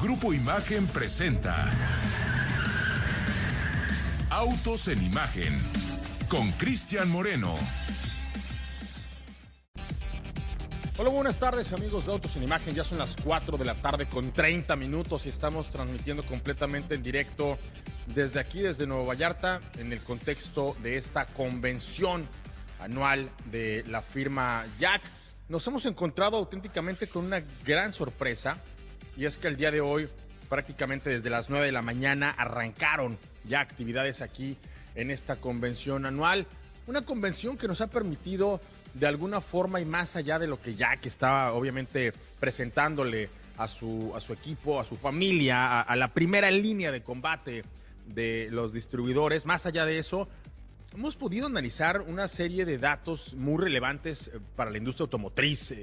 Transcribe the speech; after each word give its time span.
Grupo 0.00 0.34
Imagen 0.34 0.86
presenta 0.88 1.72
Autos 4.28 4.88
en 4.88 5.02
Imagen 5.02 5.58
con 6.28 6.52
Cristian 6.52 7.10
Moreno. 7.10 7.54
Hola, 10.98 11.08
buenas 11.08 11.38
tardes 11.38 11.72
amigos 11.72 12.04
de 12.04 12.12
Autos 12.12 12.36
en 12.36 12.42
Imagen. 12.42 12.74
Ya 12.74 12.84
son 12.84 12.98
las 12.98 13.16
4 13.24 13.56
de 13.56 13.64
la 13.64 13.74
tarde 13.74 14.04
con 14.04 14.32
30 14.32 14.76
minutos 14.76 15.24
y 15.24 15.30
estamos 15.30 15.70
transmitiendo 15.70 16.22
completamente 16.24 16.96
en 16.96 17.02
directo 17.02 17.58
desde 18.14 18.38
aquí, 18.38 18.60
desde 18.60 18.86
Nuevo 18.86 19.06
Vallarta, 19.06 19.62
en 19.78 19.94
el 19.94 20.02
contexto 20.02 20.76
de 20.82 20.98
esta 20.98 21.24
convención 21.24 22.28
anual 22.80 23.30
de 23.50 23.82
la 23.86 24.02
firma 24.02 24.66
Jack. 24.78 25.00
Nos 25.48 25.66
hemos 25.66 25.86
encontrado 25.86 26.36
auténticamente 26.36 27.06
con 27.06 27.24
una 27.24 27.40
gran 27.64 27.94
sorpresa 27.94 28.58
y 29.16 29.24
es 29.24 29.36
que 29.36 29.48
el 29.48 29.56
día 29.56 29.70
de 29.70 29.80
hoy, 29.80 30.08
prácticamente 30.48 31.10
desde 31.10 31.30
las 31.30 31.48
9 31.48 31.66
de 31.66 31.72
la 31.72 31.82
mañana, 31.82 32.30
arrancaron 32.30 33.18
ya 33.44 33.60
actividades 33.60 34.20
aquí 34.20 34.56
en 34.94 35.10
esta 35.10 35.36
convención 35.36 36.06
anual. 36.06 36.46
Una 36.86 37.02
convención 37.02 37.56
que 37.56 37.66
nos 37.66 37.80
ha 37.80 37.88
permitido 37.88 38.60
de 38.94 39.06
alguna 39.06 39.40
forma 39.40 39.80
y 39.80 39.84
más 39.84 40.16
allá 40.16 40.38
de 40.38 40.46
lo 40.46 40.60
que 40.60 40.74
Jack 40.74 41.06
estaba 41.06 41.52
obviamente 41.52 42.12
presentándole 42.40 43.28
a 43.58 43.68
su, 43.68 44.12
a 44.14 44.20
su 44.20 44.32
equipo, 44.32 44.80
a 44.80 44.84
su 44.84 44.96
familia, 44.96 45.80
a, 45.80 45.96
la 45.96 46.08
primera 46.08 46.50
línea 46.50 46.92
de 46.92 47.02
combate 47.02 47.64
de 48.06 48.48
los 48.50 48.72
distribuidores, 48.72 49.46
más 49.46 49.66
allá 49.66 49.86
de 49.86 49.98
eso, 49.98 50.28
hemos 50.94 51.16
podido 51.16 51.46
analizar 51.46 52.02
una 52.02 52.28
serie 52.28 52.64
de 52.64 52.78
datos 52.78 53.34
muy 53.34 53.62
relevantes 53.62 54.28
eh, 54.28 54.38
para 54.54 54.70
la 54.70 54.78
industria 54.78 55.04
automotriz. 55.04 55.74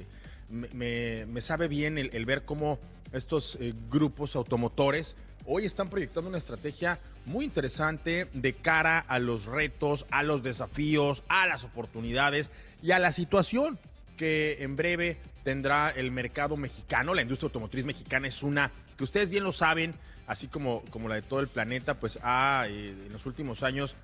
Me, 0.53 1.41
sabe 1.41 1.67
bien 1.67 1.97
el, 1.97 2.25
ver 2.25 2.45
cómo 2.45 2.77
estos 3.11 3.57
eh, 3.59 3.73
grupos 3.89 4.35
automotores 4.35 5.15
hoy 5.45 5.65
están 5.65 5.89
proyectando 5.89 6.29
una 6.29 6.37
estrategia 6.37 6.99
muy 7.25 7.45
interesante 7.45 8.27
de 8.33 8.53
cara 8.53 8.99
a 8.99 9.17
los 9.19 9.45
retos, 9.45 10.05
a 10.11 10.21
los 10.21 10.43
desafíos, 10.43 11.23
a 11.27 11.47
las 11.47 11.63
oportunidades 11.63 12.49
y 12.83 12.91
a 12.91 12.99
la 12.99 13.11
situación 13.11 13.79
que 14.15 14.57
en 14.61 14.75
breve 14.75 15.17
tendrá 15.43 15.89
el 15.89 16.11
mercado 16.11 16.55
mexicano. 16.55 17.15
La 17.15 17.23
industria 17.23 17.47
automotriz 17.47 17.85
mexicana 17.85 18.27
es 18.27 18.43
una 18.43 18.71
que 18.95 19.03
ustedes 19.03 19.29
bien 19.31 19.43
lo 19.43 19.53
saben, 19.53 19.95
así 20.27 20.47
como, 20.47 20.83
como 20.91 21.09
la 21.09 21.15
de 21.15 21.23
todo 21.23 21.39
el 21.39 21.47
planeta, 21.47 21.95
pues 21.95 22.19
ha 22.21 22.65
eh, 22.69 22.89
en 22.89 23.11
los 23.11 23.25
últimos 23.25 23.63
años 23.63 23.95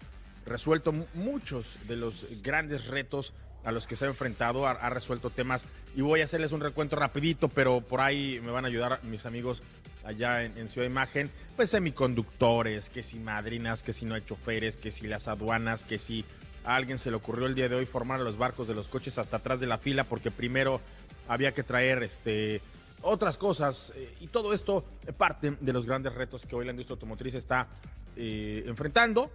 resuelto 0.48 0.92
mu- 0.92 1.06
muchos 1.14 1.76
de 1.88 1.96
los 1.96 2.26
grandes 2.42 2.88
retos 2.88 3.34
a 3.64 3.72
los 3.72 3.88
que 3.88 3.96
se 3.96 4.06
ha 4.06 4.08
enfrentado, 4.08 4.68
ha, 4.68 4.90
resuelto 4.90 5.30
temas 5.30 5.64
y 5.96 6.02
voy 6.02 6.22
a 6.22 6.26
hacerles 6.26 6.52
un 6.52 6.62
recuento 6.62 6.96
rapidito, 6.96 7.50
pero 7.50 7.82
por 7.82 8.02
ahí 8.02 8.40
me 8.44 8.52
van 8.52 8.66
a 8.66 8.68
ayudar 8.68 9.00
mis 9.04 9.26
amigos 9.26 9.62
allá 10.06 10.44
en, 10.44 10.58
en 10.58 10.70
Ciudad 10.70 10.88
Imagen, 10.88 11.30
pues 11.56 11.70
semiconductores, 11.70 12.90
que 12.90 13.04
si 13.04 13.20
madrinas, 13.20 13.84
que 13.84 13.94
si 13.94 14.06
no 14.06 14.16
hay 14.16 14.22
choferes, 14.22 14.78
que 14.78 14.92
si 14.92 15.08
las 15.08 15.28
aduanas, 15.28 15.84
que 15.84 16.00
si 16.00 16.26
a 16.66 16.76
alguien 16.76 16.98
se 16.98 17.10
le 17.10 17.18
ocurrió 17.18 17.48
el 17.48 17.56
día 17.56 17.70
de 17.70 17.76
hoy 17.76 17.86
formar 17.86 18.20
a 18.20 18.24
los 18.24 18.38
barcos 18.38 18.68
de 18.68 18.76
los 18.76 18.88
coches 18.88 19.18
hasta 19.18 19.38
atrás 19.38 19.60
de 19.60 19.68
la 19.68 19.78
fila 19.78 20.04
porque 20.04 20.32
primero 20.32 20.82
había 21.28 21.54
que 21.54 21.64
traer 21.64 22.04
este 22.04 22.62
otras 23.02 23.38
cosas 23.38 23.94
eh, 23.96 24.14
y 24.20 24.28
todo 24.28 24.54
esto 24.54 24.84
es 25.08 25.14
parte 25.14 25.56
de 25.60 25.74
los 25.74 25.86
grandes 25.86 26.14
retos 26.14 26.46
que 26.46 26.56
hoy 26.56 26.66
la 26.66 26.72
industria 26.72 26.96
automotriz 26.96 27.34
está 27.36 27.68
eh, 28.16 28.64
enfrentando. 28.66 29.32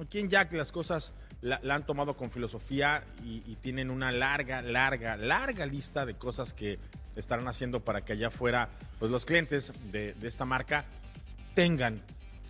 Aquí 0.00 0.20
en 0.20 0.28
Jack 0.28 0.52
las 0.52 0.70
cosas 0.70 1.12
la, 1.40 1.60
han 1.68 1.84
tomado 1.84 2.16
con 2.16 2.30
filosofía 2.30 3.04
y, 3.24 3.56
tienen 3.56 3.90
una 3.90 4.12
larga, 4.12 4.62
larga, 4.62 5.16
larga 5.16 5.66
lista 5.66 6.06
de 6.06 6.14
cosas 6.14 6.52
que 6.52 6.78
estarán 7.16 7.48
haciendo 7.48 7.80
para 7.80 8.04
que 8.04 8.12
allá 8.12 8.28
afuera 8.28 8.68
pues 8.98 9.10
los 9.10 9.24
clientes 9.24 9.72
de, 9.90 10.14
de 10.14 10.28
esta 10.28 10.44
marca 10.44 10.84
tengan 11.54 12.00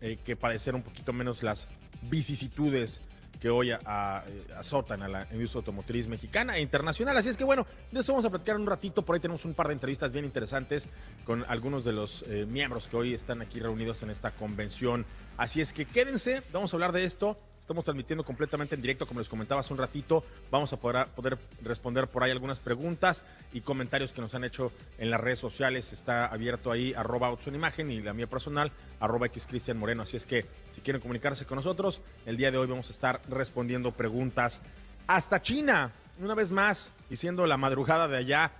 eh, 0.02 0.18
que 0.24 0.36
padecer 0.36 0.74
un 0.74 0.82
poquito 0.82 1.12
menos 1.12 1.42
las 1.42 1.68
vicisitudes 2.02 3.00
que 3.40 3.50
hoy 3.50 3.70
a- 3.70 3.78
a- 3.84 4.24
azotan 4.58 5.02
a 5.02 5.08
la 5.08 5.26
industria 5.32 5.58
automotriz 5.60 6.08
mexicana 6.08 6.56
e 6.56 6.60
internacional. 6.60 7.16
Así 7.16 7.28
es 7.28 7.36
que 7.36 7.44
bueno, 7.44 7.66
de 7.92 8.00
eso 8.00 8.12
vamos 8.12 8.24
a 8.24 8.30
platicar 8.30 8.56
un 8.56 8.66
ratito. 8.66 9.02
Por 9.02 9.14
ahí 9.14 9.20
tenemos 9.20 9.44
un 9.44 9.54
par 9.54 9.68
de 9.68 9.74
entrevistas 9.74 10.10
bien 10.12 10.24
interesantes 10.24 10.86
con 11.24 11.44
algunos 11.48 11.84
de 11.84 11.92
los 11.92 12.22
eh, 12.28 12.46
miembros 12.46 12.88
que 12.88 12.96
hoy 12.96 13.14
están 13.14 13.40
aquí 13.42 13.60
reunidos 13.60 14.02
en 14.02 14.10
esta 14.10 14.30
convención. 14.32 15.06
Así 15.36 15.60
es 15.60 15.72
que 15.72 15.84
quédense, 15.84 16.42
vamos 16.52 16.72
a 16.72 16.76
hablar 16.76 16.92
de 16.92 17.04
esto. 17.04 17.38
Estamos 17.68 17.84
transmitiendo 17.84 18.24
completamente 18.24 18.76
en 18.76 18.80
directo, 18.80 19.04
como 19.04 19.20
les 19.20 19.28
comentaba 19.28 19.60
hace 19.60 19.74
un 19.74 19.78
ratito. 19.78 20.24
Vamos 20.50 20.72
a 20.72 20.78
poder, 20.78 21.36
responder 21.62 22.06
por 22.06 22.22
ahí 22.24 22.30
algunas 22.30 22.58
preguntas 22.58 23.20
y 23.52 23.60
comentarios 23.60 24.12
que 24.12 24.22
nos 24.22 24.34
han 24.34 24.44
hecho 24.44 24.72
en 24.96 25.10
las 25.10 25.20
redes 25.20 25.38
sociales. 25.38 25.92
Está 25.92 26.28
abierto 26.28 26.72
ahí, 26.72 26.94
arroba 26.94 27.30
y 27.76 28.00
la 28.00 28.14
mía 28.14 28.26
personal, 28.26 28.72
arroba 29.00 29.26
x 29.26 29.46
Cristian 29.46 29.76
Moreno. 29.76 30.04
Así 30.04 30.16
es 30.16 30.24
que 30.24 30.46
si 30.74 30.80
quieren 30.80 31.02
comunicarse 31.02 31.44
con 31.44 31.56
nosotros, 31.56 32.00
el 32.24 32.38
día 32.38 32.50
de 32.50 32.56
hoy 32.56 32.68
vamos 32.68 32.88
a 32.88 32.92
estar 32.92 33.20
respondiendo 33.28 33.92
preguntas 33.92 34.62
hasta 35.06 35.42
China. 35.42 35.92
Una 36.20 36.34
vez 36.34 36.50
más, 36.50 36.90
y 37.10 37.16
siendo 37.16 37.46
la 37.46 37.58
madrugada 37.58 38.08
de 38.08 38.16
allá 38.16 38.52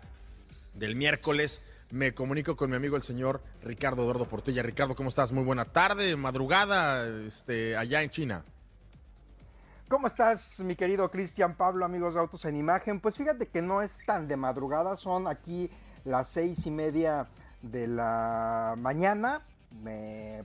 del 0.75 0.97
miércoles, 0.97 1.63
me 1.93 2.13
comunico 2.13 2.57
con 2.57 2.69
mi 2.69 2.77
amigo 2.77 2.95
el 2.95 3.03
señor 3.03 3.41
Ricardo 3.63 4.03
Eduardo 4.03 4.27
Portilla. 4.27 4.63
Ricardo, 4.63 4.95
¿cómo 4.95 5.09
estás? 5.09 5.33
Muy 5.33 5.45
buena 5.45 5.65
tarde, 5.65 6.15
madrugada, 6.15 7.09
este, 7.27 7.75
allá 7.75 8.03
en 8.03 8.11
China. 8.11 8.45
¿Cómo 9.89 10.07
estás, 10.07 10.61
mi 10.61 10.77
querido 10.77 11.11
Cristian 11.11 11.55
Pablo, 11.55 11.87
amigos 11.87 12.13
de 12.13 12.21
Autos 12.21 12.45
en 12.45 12.57
Imagen? 12.57 13.01
Pues 13.01 13.17
fíjate 13.17 13.49
que 13.49 13.63
no 13.63 13.81
es 13.81 14.05
tan 14.05 14.29
de 14.29 14.37
madrugada, 14.37 14.99
son 14.99 15.27
aquí 15.27 15.71
las 16.05 16.29
seis 16.29 16.67
y 16.67 16.71
media 16.71 17.27
de 17.63 17.87
la 17.87 18.75
mañana. 18.77 19.41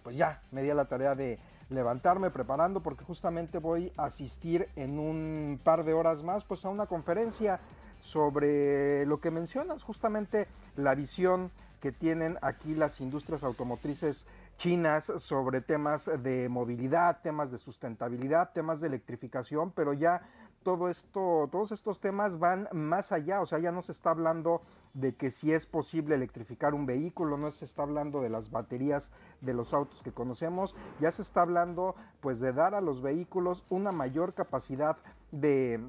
Pues 0.02 0.16
ya, 0.16 0.42
me 0.52 0.62
di 0.62 0.70
a 0.70 0.76
la 0.76 0.86
tarea 0.86 1.14
de 1.16 1.40
levantarme 1.70 2.32
preparando 2.32 2.80
porque 2.80 3.04
justamente 3.04 3.58
voy 3.58 3.92
a 3.98 4.06
asistir 4.06 4.70
en 4.78 4.98
un 4.98 5.60
par 5.62 5.84
de 5.84 5.94
horas 5.94 6.24
más 6.24 6.46
pues 6.46 6.64
a 6.64 6.70
una 6.70 6.86
conferencia 6.86 7.60
sobre 8.00 9.06
lo 9.06 9.20
que 9.20 9.30
mencionas, 9.30 9.84
justamente 9.84 10.48
la 10.78 10.96
visión 10.96 11.52
que 11.82 11.92
tienen 11.92 12.38
aquí 12.42 12.76
las 12.76 13.02
industrias 13.02 13.44
automotrices 13.44 14.26
chinas 14.58 15.12
sobre 15.18 15.62
temas 15.62 16.10
de 16.22 16.50
movilidad, 16.50 17.22
temas 17.22 17.52
de 17.52 17.58
sustentabilidad, 17.58 18.52
temas 18.54 18.82
de 18.82 18.88
electrificación, 18.88 19.72
pero 19.72 19.94
ya 19.94 20.22
todo 20.64 20.90
esto, 20.90 21.50
todos 21.52 21.72
estos 21.72 22.00
temas 22.00 22.40
van 22.40 22.68
más 22.72 23.12
allá, 23.12 23.42
o 23.42 23.46
sea, 23.46 23.60
ya 23.60 23.72
no 23.72 23.82
se 23.82 23.92
está 23.92 24.12
hablando 24.12 24.62
de 24.94 25.16
que 25.16 25.32
si 25.32 25.52
es 25.52 25.66
posible 25.66 26.16
electrificar 26.16 26.74
un 26.74 26.86
vehículo, 26.86 27.38
no 27.38 27.52
se 27.52 27.66
está 27.66 27.84
hablando 27.84 28.22
de 28.22 28.30
las 28.30 28.52
baterías 28.52 29.12
de 29.42 29.54
los 29.54 29.74
autos 29.74 30.02
que 30.04 30.12
conocemos, 30.12 30.76
ya 31.00 31.12
se 31.12 31.22
está 31.22 31.42
hablando 31.42 31.96
pues 32.22 32.40
de 32.40 32.54
dar 32.54 32.76
a 32.76 32.82
los 32.82 33.02
vehículos 33.02 33.66
una 33.70 33.92
mayor 33.92 34.34
capacidad 34.34 34.98
de 35.32 35.84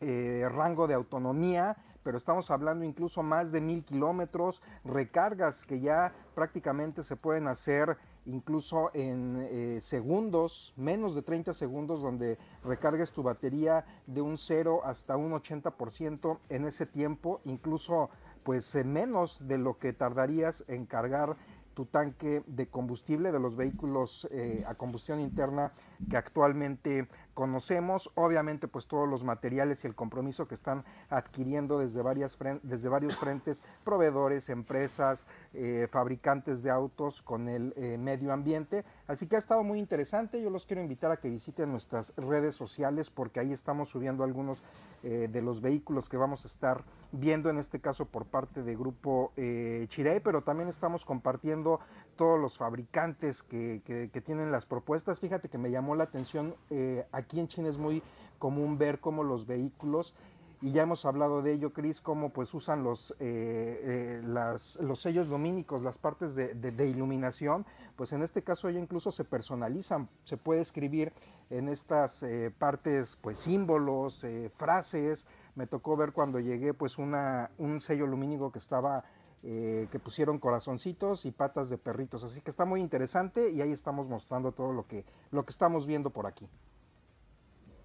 eh, 0.00 0.48
rango 0.50 0.86
de 0.86 0.94
autonomía, 0.94 1.76
pero 2.08 2.16
estamos 2.16 2.50
hablando 2.50 2.86
incluso 2.86 3.22
más 3.22 3.52
de 3.52 3.60
mil 3.60 3.84
kilómetros, 3.84 4.62
recargas 4.82 5.66
que 5.66 5.78
ya 5.78 6.14
prácticamente 6.34 7.04
se 7.04 7.16
pueden 7.16 7.46
hacer 7.48 7.98
incluso 8.24 8.90
en 8.94 9.46
eh, 9.50 9.78
segundos, 9.82 10.72
menos 10.78 11.14
de 11.14 11.20
30 11.20 11.52
segundos, 11.52 12.00
donde 12.00 12.38
recargues 12.64 13.12
tu 13.12 13.22
batería 13.22 13.84
de 14.06 14.22
un 14.22 14.38
0 14.38 14.80
hasta 14.84 15.18
un 15.18 15.32
80% 15.32 16.38
en 16.48 16.64
ese 16.64 16.86
tiempo, 16.86 17.42
incluso 17.44 18.08
pues 18.42 18.74
en 18.74 18.90
menos 18.90 19.46
de 19.46 19.58
lo 19.58 19.78
que 19.78 19.92
tardarías 19.92 20.64
en 20.66 20.86
cargar 20.86 21.36
tu 21.74 21.84
tanque 21.84 22.42
de 22.46 22.68
combustible 22.68 23.32
de 23.32 23.38
los 23.38 23.54
vehículos 23.54 24.26
eh, 24.30 24.64
a 24.66 24.76
combustión 24.76 25.20
interna 25.20 25.74
que 26.10 26.16
actualmente 26.16 27.08
conocemos. 27.38 28.10
Obviamente, 28.16 28.66
pues 28.66 28.88
todos 28.88 29.08
los 29.08 29.22
materiales 29.22 29.84
y 29.84 29.86
el 29.86 29.94
compromiso 29.94 30.48
que 30.48 30.56
están 30.56 30.84
adquiriendo 31.08 31.78
desde, 31.78 32.02
varias 32.02 32.36
desde 32.64 32.88
varios 32.88 33.16
frentes, 33.16 33.62
proveedores, 33.84 34.48
empresas, 34.48 35.24
eh, 35.54 35.86
fabricantes 35.88 36.64
de 36.64 36.70
autos 36.70 37.22
con 37.22 37.48
el 37.48 37.74
eh, 37.76 37.96
medio 37.96 38.32
ambiente. 38.32 38.84
Así 39.06 39.28
que 39.28 39.36
ha 39.36 39.38
estado 39.38 39.62
muy 39.62 39.78
interesante. 39.78 40.42
Yo 40.42 40.50
los 40.50 40.66
quiero 40.66 40.82
invitar 40.82 41.12
a 41.12 41.18
que 41.18 41.30
visiten 41.30 41.70
nuestras 41.70 42.12
redes 42.16 42.56
sociales 42.56 43.08
porque 43.08 43.38
ahí 43.38 43.52
estamos 43.52 43.88
subiendo 43.88 44.24
algunos 44.24 44.64
eh, 45.04 45.28
de 45.30 45.40
los 45.40 45.60
vehículos 45.60 46.08
que 46.08 46.16
vamos 46.16 46.44
a 46.44 46.48
estar 46.48 46.82
viendo, 47.12 47.50
en 47.50 47.58
este 47.58 47.80
caso 47.80 48.04
por 48.04 48.26
parte 48.26 48.64
de 48.64 48.74
Grupo 48.74 49.32
Chirey, 49.36 50.20
pero 50.20 50.42
también 50.42 50.68
estamos 50.68 51.06
compartiendo 51.06 51.80
todos 52.18 52.38
los 52.38 52.58
fabricantes 52.58 53.42
que, 53.42 53.80
que- 53.86 54.10
tienen 54.20 54.50
las 54.50 54.66
propuestas. 54.66 55.20
Fíjate 55.20 55.48
que 55.48 55.56
me 55.56 55.70
llamó 55.70 55.94
la 55.94 56.04
atención, 56.04 56.54
eh, 56.68 57.06
aquí 57.12 57.38
en 57.40 57.46
China 57.46 57.68
es 57.68 57.78
muy 57.78 58.02
común 58.40 58.76
ver 58.76 58.98
cómo 58.98 59.22
los 59.22 59.46
vehículos, 59.46 60.12
y 60.60 60.72
ya 60.72 60.82
hemos 60.82 61.04
hablado 61.04 61.40
de 61.40 61.52
ello, 61.52 61.72
Cris, 61.72 62.00
cómo 62.00 62.30
pues 62.30 62.52
usan 62.52 62.82
los, 62.82 63.12
eh, 63.20 63.80
eh, 63.84 64.22
las- 64.26 64.76
los 64.82 65.00
sellos 65.00 65.28
lumínicos, 65.28 65.82
las 65.84 65.98
partes 65.98 66.34
de, 66.34 66.52
de- 66.54 66.72
de 66.72 66.88
iluminación, 66.88 67.64
pues 67.94 68.12
en 68.12 68.22
este 68.24 68.42
caso 68.42 68.68
ya 68.68 68.80
incluso 68.80 69.12
se 69.12 69.22
personalizan, 69.24 70.08
se 70.24 70.36
puede 70.36 70.60
escribir 70.60 71.12
en 71.50 71.68
estas 71.68 72.24
eh, 72.24 72.52
partes 72.58 73.16
pues 73.22 73.38
símbolos, 73.38 74.24
eh, 74.24 74.50
frases, 74.56 75.24
me 75.54 75.68
tocó 75.68 75.96
ver 75.96 76.12
cuando 76.12 76.40
llegué 76.40 76.74
pues 76.74 76.98
una, 76.98 77.50
un 77.58 77.80
sello 77.80 78.08
lumínico 78.08 78.50
que 78.50 78.58
estaba 78.58 79.04
eh, 79.44 79.86
que 79.92 80.00
pusieron 80.00 80.38
corazoncitos 80.38 81.24
y 81.24 81.30
patas 81.30 81.70
de 81.70 81.78
perritos. 81.78 82.24
Así 82.24 82.40
que 82.40 82.50
está 82.50 82.64
muy 82.64 82.80
interesante 82.80 83.50
y 83.50 83.60
ahí 83.60 83.70
estamos 83.70 84.08
mostrando 84.08 84.50
todo 84.50 84.72
lo 84.72 84.86
que, 84.86 85.04
lo 85.30 85.44
que 85.44 85.50
estamos 85.50 85.86
viendo 85.86 86.10
por 86.10 86.26
aquí. 86.26 86.48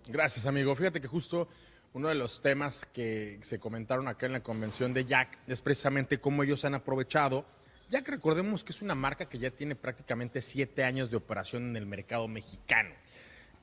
Gracias, 0.07 0.47
amigo. 0.47 0.75
Fíjate 0.75 0.99
que 0.99 1.07
justo 1.07 1.47
uno 1.93 2.07
de 2.07 2.15
los 2.15 2.41
temas 2.41 2.87
que 2.91 3.39
se 3.43 3.59
comentaron 3.59 4.07
acá 4.07 4.25
en 4.25 4.33
la 4.33 4.41
convención 4.41 4.95
de 4.95 5.05
Jack 5.05 5.37
es 5.45 5.61
precisamente 5.61 6.19
cómo 6.19 6.41
ellos 6.41 6.65
han 6.65 6.73
aprovechado. 6.73 7.45
Jack, 7.91 8.09
recordemos 8.09 8.63
que 8.63 8.71
es 8.71 8.81
una 8.81 8.95
marca 8.95 9.29
que 9.29 9.37
ya 9.37 9.51
tiene 9.51 9.75
prácticamente 9.75 10.41
siete 10.41 10.83
años 10.83 11.11
de 11.11 11.17
operación 11.17 11.69
en 11.69 11.75
el 11.75 11.85
mercado 11.85 12.27
mexicano. 12.27 12.95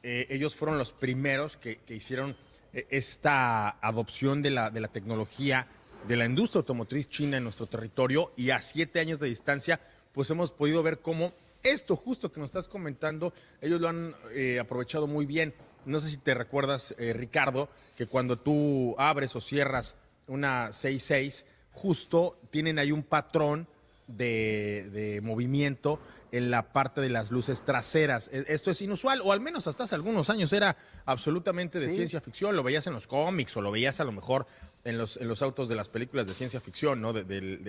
Eh, 0.05 0.29
ellos 0.31 0.55
fueron 0.55 0.79
los 0.79 0.93
primeros 0.93 1.57
que, 1.57 1.81
hicieron 1.89 2.37
eh, 2.73 2.87
esta 2.91 3.71
adopción 3.85 4.43
de 4.43 4.51
la, 4.51 4.71
de 4.71 4.81
la 4.81 4.89
tecnología 4.89 5.67
de 6.07 6.17
la 6.17 6.27
industria 6.27 6.61
automotriz 6.61 7.09
china 7.09 7.37
en 7.37 7.45
nuestro 7.45 7.67
territorio 7.67 8.33
y 8.37 8.51
a 8.51 8.63
siete 8.63 9.01
años 9.01 9.19
de 9.21 9.29
distancia, 9.29 9.81
pues 10.13 10.31
hemos 10.31 10.53
podido 10.53 10.83
ver 10.83 11.01
cómo 11.01 11.33
esto 11.63 11.97
justo 11.97 12.33
que 12.33 12.41
nos 12.41 12.49
estás 12.49 12.69
comentando, 12.69 13.33
ellos 13.61 13.81
lo 13.81 13.89
han 13.89 14.15
eh, 14.33 14.59
aprovechado 14.59 15.07
muy 15.07 15.27
bien. 15.27 15.55
No 15.85 16.01
sé 16.01 16.11
si 16.11 16.17
te 16.17 16.35
recuerdas, 16.35 16.95
eh, 16.99 17.13
Ricardo, 17.13 17.69
que 17.97 18.07
cuando 18.07 18.39
tú 18.39 18.95
abres 18.99 19.35
o 19.37 19.41
cierras 19.41 19.97
una 20.27 20.73
66, 20.73 21.45
justo 21.73 22.39
tienen 22.51 22.79
ahí 22.79 22.93
un 22.93 23.03
patrón 23.03 23.67
de, 24.07 25.21
movimiento 25.23 26.01
en 26.33 26.51
la 26.51 26.73
parte 26.73 27.01
de 27.01 27.11
las 27.11 27.31
luces 27.31 27.63
traseras. 27.63 28.31
E, 28.33 28.45
esto 28.49 28.71
es 28.71 28.81
inusual, 28.83 29.21
o 29.25 29.33
al 29.33 29.41
menos 29.41 29.67
hasta 29.67 29.85
hace 29.85 29.95
algunos 29.95 30.31
años 30.31 30.53
era 30.53 30.77
absolutamente 31.05 31.81
de 31.81 31.89
ciencia 31.89 32.21
ficción. 32.21 32.57
Lo 32.57 32.63
veías 32.63 32.87
en 32.87 32.95
los 32.95 33.07
cómics 33.07 33.57
o 33.57 33.61
lo 33.61 33.71
veías 33.71 34.01
a 34.01 34.05
lo 34.05 34.13
mejor 34.13 34.47
en 34.85 34.99
los, 34.99 35.17
en 35.17 35.29
los 35.29 35.43
autos 35.43 35.69
de 35.69 35.75
las 35.75 35.89
películas 35.89 36.27
de 36.27 36.35
ciencia 36.35 36.61
ficción, 36.61 37.01
¿no? 37.01 37.13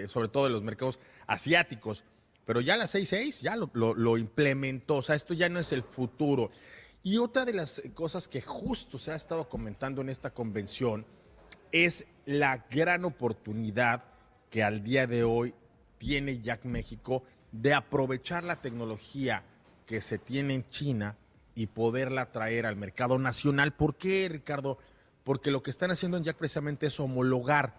sobre 0.07 0.27
todo 0.29 0.45
de 0.45 0.49
los 0.49 0.63
mercados 0.63 0.99
asiáticos. 1.27 2.03
Pero 2.45 2.61
ya 2.61 2.75
la 2.77 2.87
66 2.87 3.41
ya 3.41 3.55
lo, 3.55 3.69
lo, 3.73 4.17
implementó, 4.17 4.97
o 4.97 5.01
sea, 5.01 5.15
esto 5.15 5.33
ya 5.33 5.49
no 5.49 5.59
es 5.59 5.71
el 5.71 5.83
futuro. 5.83 6.51
Y 7.03 7.17
otra 7.17 7.45
de 7.45 7.53
las 7.53 7.81
cosas 7.93 8.27
que 8.27 8.41
justo 8.41 8.97
se 8.97 9.11
ha 9.11 9.15
estado 9.15 9.47
comentando 9.49 10.01
en 10.01 10.09
esta 10.09 10.31
convención 10.31 11.05
es 11.71 12.05
la 12.25 12.65
gran 12.69 13.05
oportunidad 13.05 14.03
que 14.49 14.63
al 14.63 14.83
día 14.83 15.07
de 15.07 15.23
hoy 15.23 15.53
tiene 15.97 16.41
Jack 16.41 16.65
México 16.65 17.23
de 17.51 17.73
aprovechar 17.73 18.43
la 18.43 18.61
tecnología 18.61 19.43
que 19.85 20.01
se 20.01 20.17
tiene 20.17 20.53
en 20.53 20.65
China 20.67 21.15
y 21.55 21.67
poderla 21.67 22.31
traer 22.31 22.65
al 22.65 22.75
mercado 22.75 23.19
nacional. 23.19 23.73
¿Por 23.73 23.95
qué, 23.95 24.27
Ricardo? 24.29 24.77
Porque 25.23 25.51
lo 25.51 25.61
que 25.63 25.71
están 25.71 25.91
haciendo 25.91 26.17
en 26.17 26.23
Jack 26.23 26.37
precisamente 26.37 26.87
es 26.87 26.99
homologar 26.99 27.75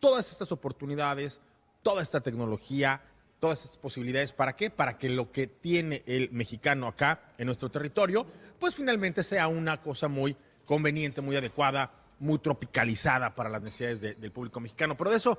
todas 0.00 0.30
estas 0.30 0.52
oportunidades, 0.52 1.40
toda 1.82 2.02
esta 2.02 2.20
tecnología, 2.20 3.02
todas 3.40 3.64
estas 3.64 3.78
posibilidades. 3.78 4.32
¿Para 4.32 4.56
qué? 4.56 4.70
Para 4.70 4.98
que 4.98 5.08
lo 5.08 5.32
que 5.32 5.46
tiene 5.46 6.02
el 6.06 6.30
mexicano 6.30 6.86
acá 6.86 7.32
en 7.38 7.46
nuestro 7.46 7.70
territorio, 7.70 8.26
pues 8.58 8.74
finalmente 8.74 9.22
sea 9.22 9.48
una 9.48 9.80
cosa 9.80 10.08
muy 10.08 10.36
conveniente, 10.64 11.20
muy 11.20 11.36
adecuada, 11.36 11.90
muy 12.18 12.38
tropicalizada 12.38 13.34
para 13.34 13.50
las 13.50 13.62
necesidades 13.62 14.00
del 14.00 14.30
público 14.32 14.60
mexicano. 14.60 14.96
Pero 14.96 15.10
de 15.10 15.16
eso 15.16 15.38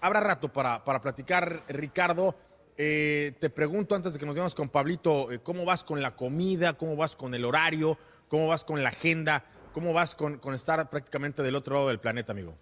habrá 0.00 0.20
rato 0.20 0.52
para, 0.52 0.84
para 0.84 1.00
platicar, 1.00 1.62
Ricardo. 1.68 2.34
Eh, 2.76 3.34
te 3.38 3.50
pregunto 3.50 3.94
antes 3.94 4.12
de 4.12 4.18
que 4.18 4.26
nos 4.26 4.34
veamos 4.34 4.54
con 4.54 4.68
Pablito, 4.68 5.30
eh, 5.30 5.38
¿cómo 5.38 5.64
vas 5.64 5.84
con 5.84 6.02
la 6.02 6.16
comida? 6.16 6.72
¿Cómo 6.72 6.96
vas 6.96 7.14
con 7.14 7.34
el 7.34 7.44
horario? 7.44 7.96
¿Cómo 8.28 8.48
vas 8.48 8.64
con 8.64 8.82
la 8.82 8.88
agenda? 8.88 9.44
¿Cómo 9.74 9.92
vas 9.92 10.14
con, 10.14 10.38
estar 10.54 10.88
prácticamente 10.88 11.42
del 11.42 11.56
otro 11.56 11.74
lado 11.74 11.88
del 11.88 11.98
planeta, 11.98 12.30
amigo? 12.30 12.54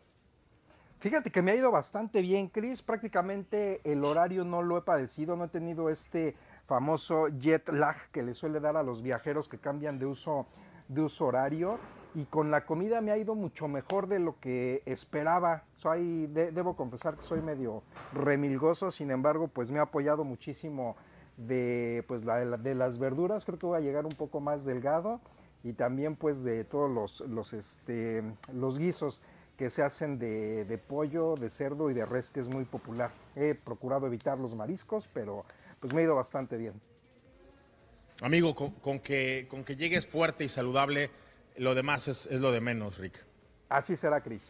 Fíjate 0.99 1.31
que 1.31 1.43
me 1.43 1.50
ha 1.50 1.55
ido 1.55 1.70
bastante 1.70 2.23
bien, 2.23 2.49
Chris. 2.49 2.81
Prácticamente 2.81 3.82
el 3.85 4.03
horario 4.03 4.47
no 4.47 4.62
lo 4.62 4.79
he 4.79 4.81
padecido, 4.81 5.37
no 5.37 5.44
he 5.44 5.49
tenido 5.49 5.91
este 5.91 6.35
famoso 6.67 7.29
jet 7.29 7.69
lag 7.69 7.97
que 8.12 8.23
le 8.23 8.32
suele 8.32 8.61
dar 8.61 8.79
a 8.79 8.82
los 8.82 9.03
viajeros 9.03 9.47
que 9.47 9.59
cambian 9.59 9.99
de 9.99 10.06
uso, 10.06 10.47
de 10.88 11.03
uso 11.03 11.26
horario. 11.26 11.79
Y 12.14 12.25
con 12.25 12.50
la 12.50 12.64
comida 12.64 13.03
me 13.03 13.11
ha 13.11 13.19
ido 13.19 13.35
mucho 13.35 13.69
mejor 13.69 14.06
de 14.06 14.19
lo 14.19 14.41
que 14.41 14.82
esperaba. 14.87 15.65
Soy, 15.76 16.29
debo 16.29 16.76
confesar 16.76 17.17
que 17.17 17.23
soy 17.23 17.43
medio 17.43 17.82
remilgoso, 18.15 18.91
sin 18.91 19.11
embargo, 19.11 19.49
pues 19.49 19.70
me 19.70 19.81
ha 19.81 19.82
apoyado 19.82 20.25
muchísimo 20.25 20.97
de, 21.37 22.06
pues, 22.08 22.23
de 22.25 22.75
las 22.75 22.99
verduras. 22.99 23.44
Creo 23.44 23.58
que 23.58 23.67
voy 23.67 23.76
a 23.76 23.81
llegar 23.81 24.06
un 24.06 24.12
poco 24.12 24.41
más 24.41 24.65
delgado 24.65 25.20
y 25.64 25.73
también 25.73 26.17
pues 26.17 26.43
de 26.43 26.64
todos 26.64 26.91
los, 26.91 27.20
los, 27.29 27.53
este, 27.53 28.23
los 28.53 28.79
guisos 28.79 29.20
que 29.56 29.70
se 29.70 29.82
hacen 29.82 30.19
de, 30.19 30.64
de, 30.64 30.79
pollo, 30.79 31.35
de 31.37 31.50
cerdo 31.50 31.91
y 31.91 31.94
de 31.94 32.05
res, 32.05 32.31
que 32.31 32.41
es 32.41 32.49
muy 32.49 32.64
popular. 32.64 33.12
He 33.37 33.55
procurado 33.55 34.06
evitar 34.06 34.38
los 34.38 34.55
mariscos, 34.56 35.09
pero 35.12 35.44
pues 35.79 35.93
me 35.93 36.00
ha 36.00 36.05
ido 36.05 36.17
bastante 36.17 36.56
bien. 36.56 36.75
Amigo, 38.20 38.55
con, 38.55 39.00
que, 39.00 39.47
con 39.49 39.64
que 39.64 39.76
llegues 39.76 40.06
fuerte 40.06 40.44
y 40.44 40.49
saludable, 40.49 41.11
lo 41.56 41.75
demás 41.75 42.08
es, 42.08 42.26
es 42.26 42.41
lo 42.41 42.53
de 42.53 42.61
menos, 42.61 42.99
Rick. 42.99 43.25
Así 43.69 43.97
será, 43.97 44.20
Cris. 44.20 44.43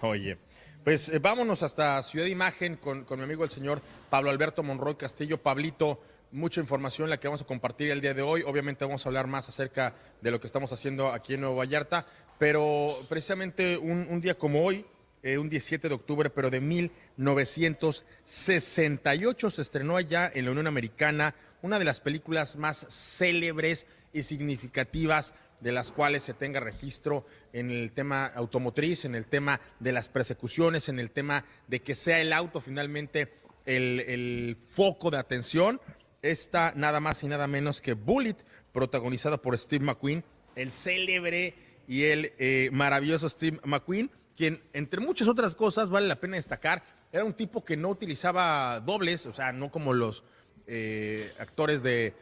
Oye, 0.00 0.38
pues 0.82 1.08
eh, 1.08 1.18
vámonos 1.20 1.62
hasta 1.62 2.02
Ciudad 2.02 2.24
de 2.24 2.32
Imagen 2.32 2.76
con, 2.76 3.04
con 3.04 3.18
mi 3.18 3.24
amigo 3.24 3.44
el 3.44 3.50
señor 3.50 3.80
Pablo 4.10 4.30
Alberto 4.30 4.62
Monroy 4.62 4.96
Castillo. 4.96 5.40
Pablito, 5.40 6.00
mucha 6.32 6.60
información 6.60 7.08
la 7.10 7.20
que 7.20 7.28
vamos 7.28 7.42
a 7.42 7.46
compartir 7.46 7.90
el 7.90 8.00
día 8.00 8.14
de 8.14 8.22
hoy. 8.22 8.42
Obviamente 8.42 8.84
vamos 8.84 9.04
a 9.04 9.08
hablar 9.08 9.26
más 9.26 9.48
acerca 9.48 9.96
de 10.20 10.30
lo 10.30 10.38
que 10.40 10.46
estamos 10.46 10.72
haciendo 10.72 11.10
aquí 11.12 11.34
en 11.34 11.40
Nuevo 11.42 11.56
Vallarta, 11.56 12.06
pero 12.38 12.96
precisamente 13.08 13.76
un, 13.76 14.20
día 14.20 14.34
como 14.34 14.64
hoy, 14.64 14.86
eh, 15.22 15.36
un 15.38 15.50
17 15.50 15.88
de 15.88 15.94
octubre, 15.94 16.30
pero 16.30 16.50
de 16.50 16.60
1968 16.60 19.50
se 19.50 19.62
estrenó 19.62 19.96
allá 19.96 20.30
en 20.34 20.46
la 20.46 20.50
Unión 20.50 20.66
Americana 20.66 21.36
una 21.60 21.78
de 21.78 21.84
las 21.84 22.00
películas 22.00 22.56
más 22.56 22.86
célebres 22.88 23.86
y 24.12 24.24
significativas 24.24 25.34
de 25.60 25.70
las 25.70 25.92
cuales 25.92 26.24
se 26.24 26.32
tenga 26.34 26.58
registro 26.60 27.24
en 27.52 27.70
el 27.70 27.92
tema 27.92 28.26
automotriz, 28.26 29.04
en 29.04 29.14
el 29.14 29.26
tema 29.26 29.60
de 29.78 29.92
las 29.92 30.08
persecuciones, 30.08 30.88
en 30.88 30.98
el 30.98 31.12
tema 31.12 31.44
de 31.68 31.82
que 31.82 31.94
sea 31.94 32.20
el 32.20 32.32
auto 32.32 32.60
finalmente 32.60 33.34
el 33.64 34.56
foco 34.70 35.12
de 35.12 35.18
atención 35.18 35.80
está 36.22 36.72
nada 36.76 37.00
más 37.00 37.22
y 37.24 37.28
nada 37.28 37.46
menos 37.46 37.80
que 37.80 37.94
Bullet, 37.94 38.36
protagonizada 38.72 39.42
por 39.42 39.58
Steve 39.58 39.84
McQueen, 39.84 40.24
el 40.54 40.70
célebre 40.70 41.54
y 41.88 42.04
el 42.04 42.32
eh, 42.38 42.70
maravilloso 42.72 43.28
Steve 43.28 43.60
McQueen, 43.64 44.10
quien, 44.36 44.62
entre 44.72 45.00
muchas 45.00 45.28
otras 45.28 45.54
cosas, 45.54 45.90
vale 45.90 46.06
la 46.06 46.20
pena 46.20 46.36
destacar, 46.36 46.84
era 47.12 47.24
un 47.24 47.34
tipo 47.34 47.64
que 47.64 47.76
no 47.76 47.90
utilizaba 47.90 48.80
dobles, 48.80 49.26
o 49.26 49.32
sea, 49.32 49.52
no 49.52 49.70
como 49.70 49.92
los 49.92 50.24
eh, 50.66 51.32
actores 51.38 51.82
de, 51.82 52.14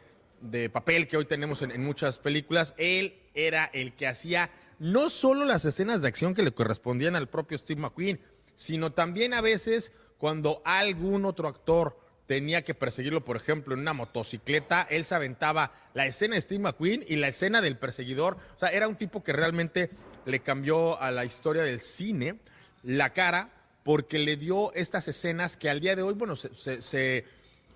papel 0.73 1.07
que 1.07 1.17
hoy 1.17 1.25
tenemos 1.25 1.61
en, 1.61 1.71
en 1.71 1.83
muchas 1.83 2.17
películas. 2.17 2.73
Él 2.77 3.15
era 3.35 3.65
el 3.65 3.93
que 3.93 4.07
hacía 4.07 4.49
no 4.79 5.11
solo 5.11 5.45
las 5.45 5.63
escenas 5.65 6.01
de 6.01 6.07
acción 6.07 6.33
que 6.33 6.41
le 6.41 6.51
correspondían 6.51 7.15
al 7.15 7.29
propio 7.29 7.57
Steve 7.57 7.79
McQueen, 7.79 8.19
sino 8.55 8.91
también 8.91 9.35
a 9.35 9.41
veces 9.41 9.93
cuando 10.17 10.61
algún 10.65 11.25
otro 11.25 11.47
actor 11.47 12.00
tenía 12.27 12.63
que 12.63 12.73
perseguirlo, 12.73 13.25
por 13.25 13.35
ejemplo, 13.35 13.73
en 13.73 13.81
una 13.81 13.93
motocicleta, 13.93 14.87
él 14.89 15.05
se 15.05 15.15
aventaba 15.15 15.73
la 15.93 16.05
escena 16.05 16.35
de 16.35 16.41
Steve 16.41 16.63
McQueen 16.63 17.03
y 17.07 17.17
la 17.17 17.27
escena 17.27 17.61
del 17.61 17.77
perseguidor. 17.77 18.37
O 18.55 18.59
sea, 18.59 18.69
era 18.69 18.87
un 18.87 18.95
tipo 18.95 19.23
que 19.23 19.33
realmente 19.33 19.89
le 20.25 20.39
cambió 20.39 21.01
a 21.01 21.11
la 21.11 21.25
historia 21.25 21.63
del 21.63 21.81
cine 21.81 22.37
la 22.83 23.11
cara 23.11 23.49
porque 23.83 24.19
le 24.19 24.37
dio 24.37 24.73
estas 24.73 25.07
escenas 25.07 25.57
que 25.57 25.69
al 25.69 25.79
día 25.79 25.95
de 25.95 26.03
hoy, 26.03 26.13
bueno, 26.13 26.35
se, 26.35 27.25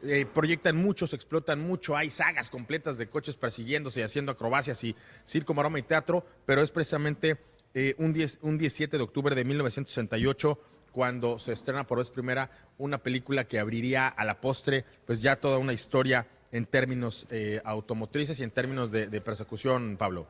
eh, 0.03 0.25
proyectan 0.33 0.77
mucho, 0.77 1.07
se 1.07 1.15
explotan 1.15 1.61
mucho, 1.61 1.95
hay 1.95 2.11
sagas 2.11 2.49
completas 2.49 2.97
de 2.97 3.07
coches 3.07 3.35
persiguiéndose 3.35 4.01
y 4.01 4.03
haciendo 4.03 4.31
acrobacias 4.31 4.83
y 4.83 4.95
circo, 5.25 5.53
maroma 5.53 5.79
y 5.79 5.83
teatro, 5.83 6.25
pero 6.45 6.61
es 6.61 6.71
precisamente 6.71 7.37
eh, 7.73 7.95
un, 7.97 8.13
10, 8.13 8.39
un 8.43 8.57
17 8.57 8.97
de 8.97 9.03
octubre 9.03 9.35
de 9.35 9.43
1968 9.43 10.59
cuando 10.95 11.39
se 11.39 11.51
estrena 11.51 11.85
por 11.85 11.97
vez 11.97 12.09
primera 12.09 12.49
una 12.77 12.99
película 12.99 13.43
que 13.49 13.59
abriría 13.59 14.07
a 14.07 14.23
la 14.23 14.39
postre 14.39 14.85
pues 15.05 15.21
ya 15.21 15.35
toda 15.35 15.57
una 15.57 15.73
historia 15.73 16.25
en 16.53 16.65
términos 16.65 17.27
eh, 17.31 17.61
automotrices 17.65 18.39
y 18.39 18.43
en 18.43 18.51
términos 18.51 18.89
de, 18.89 19.19
persecución, 19.19 19.97
Pablo. 19.99 20.25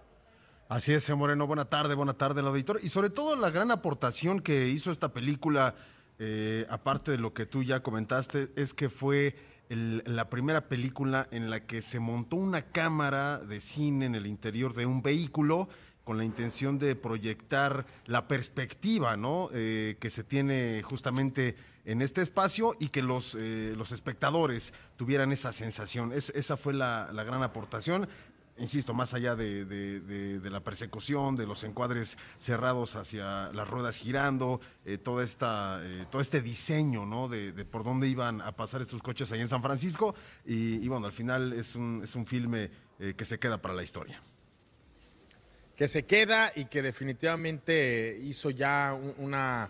Así 0.68 0.92
es, 0.92 1.08
Moreno. 1.12 1.46
Buena 1.46 1.66
tarde, 1.66 1.94
buena 1.94 2.16
tarde 2.16 2.40
al 2.40 2.48
auditor. 2.48 2.80
Y 2.82 2.90
sobre 2.90 3.12
todo 3.12 3.36
la 3.36 3.52
gran 3.52 3.70
aportación 3.70 4.40
que 4.40 4.68
hizo 4.70 4.90
esta 4.90 5.14
película, 5.14 5.76
eh, 6.18 6.66
aparte 6.68 7.12
de 7.12 7.20
lo 7.20 7.36
que 7.36 7.46
tú 7.46 7.62
ya 7.62 7.84
comentaste, 7.84 8.50
es 8.56 8.74
que 8.74 8.90
fue 8.90 9.36
la 9.70 10.32
primera 10.32 10.68
película 10.68 11.28
en 11.30 11.52
la 11.52 11.60
que 11.60 11.84
se 11.84 12.00
montó 12.00 12.38
una 12.38 12.64
cámara 12.64 13.38
de 13.38 13.62
cine 13.62 14.06
en 14.06 14.16
el 14.16 14.26
interior 14.26 14.74
de 14.74 14.88
un 14.88 15.04
vehículo 15.04 15.70
con 16.06 16.18
la 16.18 16.24
intención 16.24 16.80
de 16.80 16.96
proyectar 16.96 17.86
la 18.06 18.28
perspectiva 18.30 19.18
¿no? 19.18 19.50
Eh, 19.54 19.98
que 20.00 20.10
se 20.10 20.24
tiene 20.24 20.82
justamente 20.84 21.58
en 21.84 22.02
este 22.02 22.22
espacio 22.22 22.76
y 22.80 22.90
que 22.90 23.04
los, 23.04 23.36
eh, 23.38 23.74
los 23.76 23.92
espectadores 23.92 24.74
tuvieran 24.96 25.32
esa 25.34 25.52
sensación. 25.52 26.14
esa 26.14 26.56
fue 26.58 26.74
la, 26.74 27.10
gran 27.12 27.44
aportación. 27.44 28.08
insisto, 28.58 28.94
más 28.94 29.14
allá 29.14 29.36
de, 29.36 29.66
de- 29.66 30.50
la 30.50 30.62
persecución, 30.62 31.36
de 31.36 31.46
los 31.46 31.64
encuadres 31.64 32.18
cerrados 32.38 32.96
hacia 32.96 33.52
las 33.52 33.68
ruedas 33.68 33.98
girando, 33.98 34.62
eh, 34.86 34.98
toda 34.98 35.24
esta, 35.24 35.80
eh, 35.84 36.06
todo 36.10 36.22
este 36.22 36.42
diseño, 36.42 37.06
¿no? 37.06 37.28
De, 37.28 37.52
por 37.66 37.84
dónde 37.84 38.08
iban 38.08 38.42
a 38.42 38.52
pasar 38.54 38.82
estos 38.82 39.02
coches 39.02 39.32
ahí 39.32 39.42
en 39.42 39.50
San 39.50 39.62
Francisco. 39.62 40.16
Y, 40.46 40.76
y 40.76 40.88
bueno, 40.88 41.08
al 41.08 41.14
final 41.14 41.52
es 41.54 41.76
un, 41.76 42.02
es 42.04 42.16
un 42.16 42.26
filme 42.26 42.70
eh, 43.00 43.14
que 43.18 43.26
se 43.26 43.38
queda 43.40 43.62
para 43.62 43.74
la 43.74 43.84
historia. 43.84 44.22
Que 45.76 45.88
se 45.88 46.04
queda 46.06 46.52
y 46.56 46.66
que 46.66 46.82
definitivamente 46.82 48.18
hizo 48.24 48.50
ya 48.50 48.94
un- 48.94 49.14
una, 49.18 49.70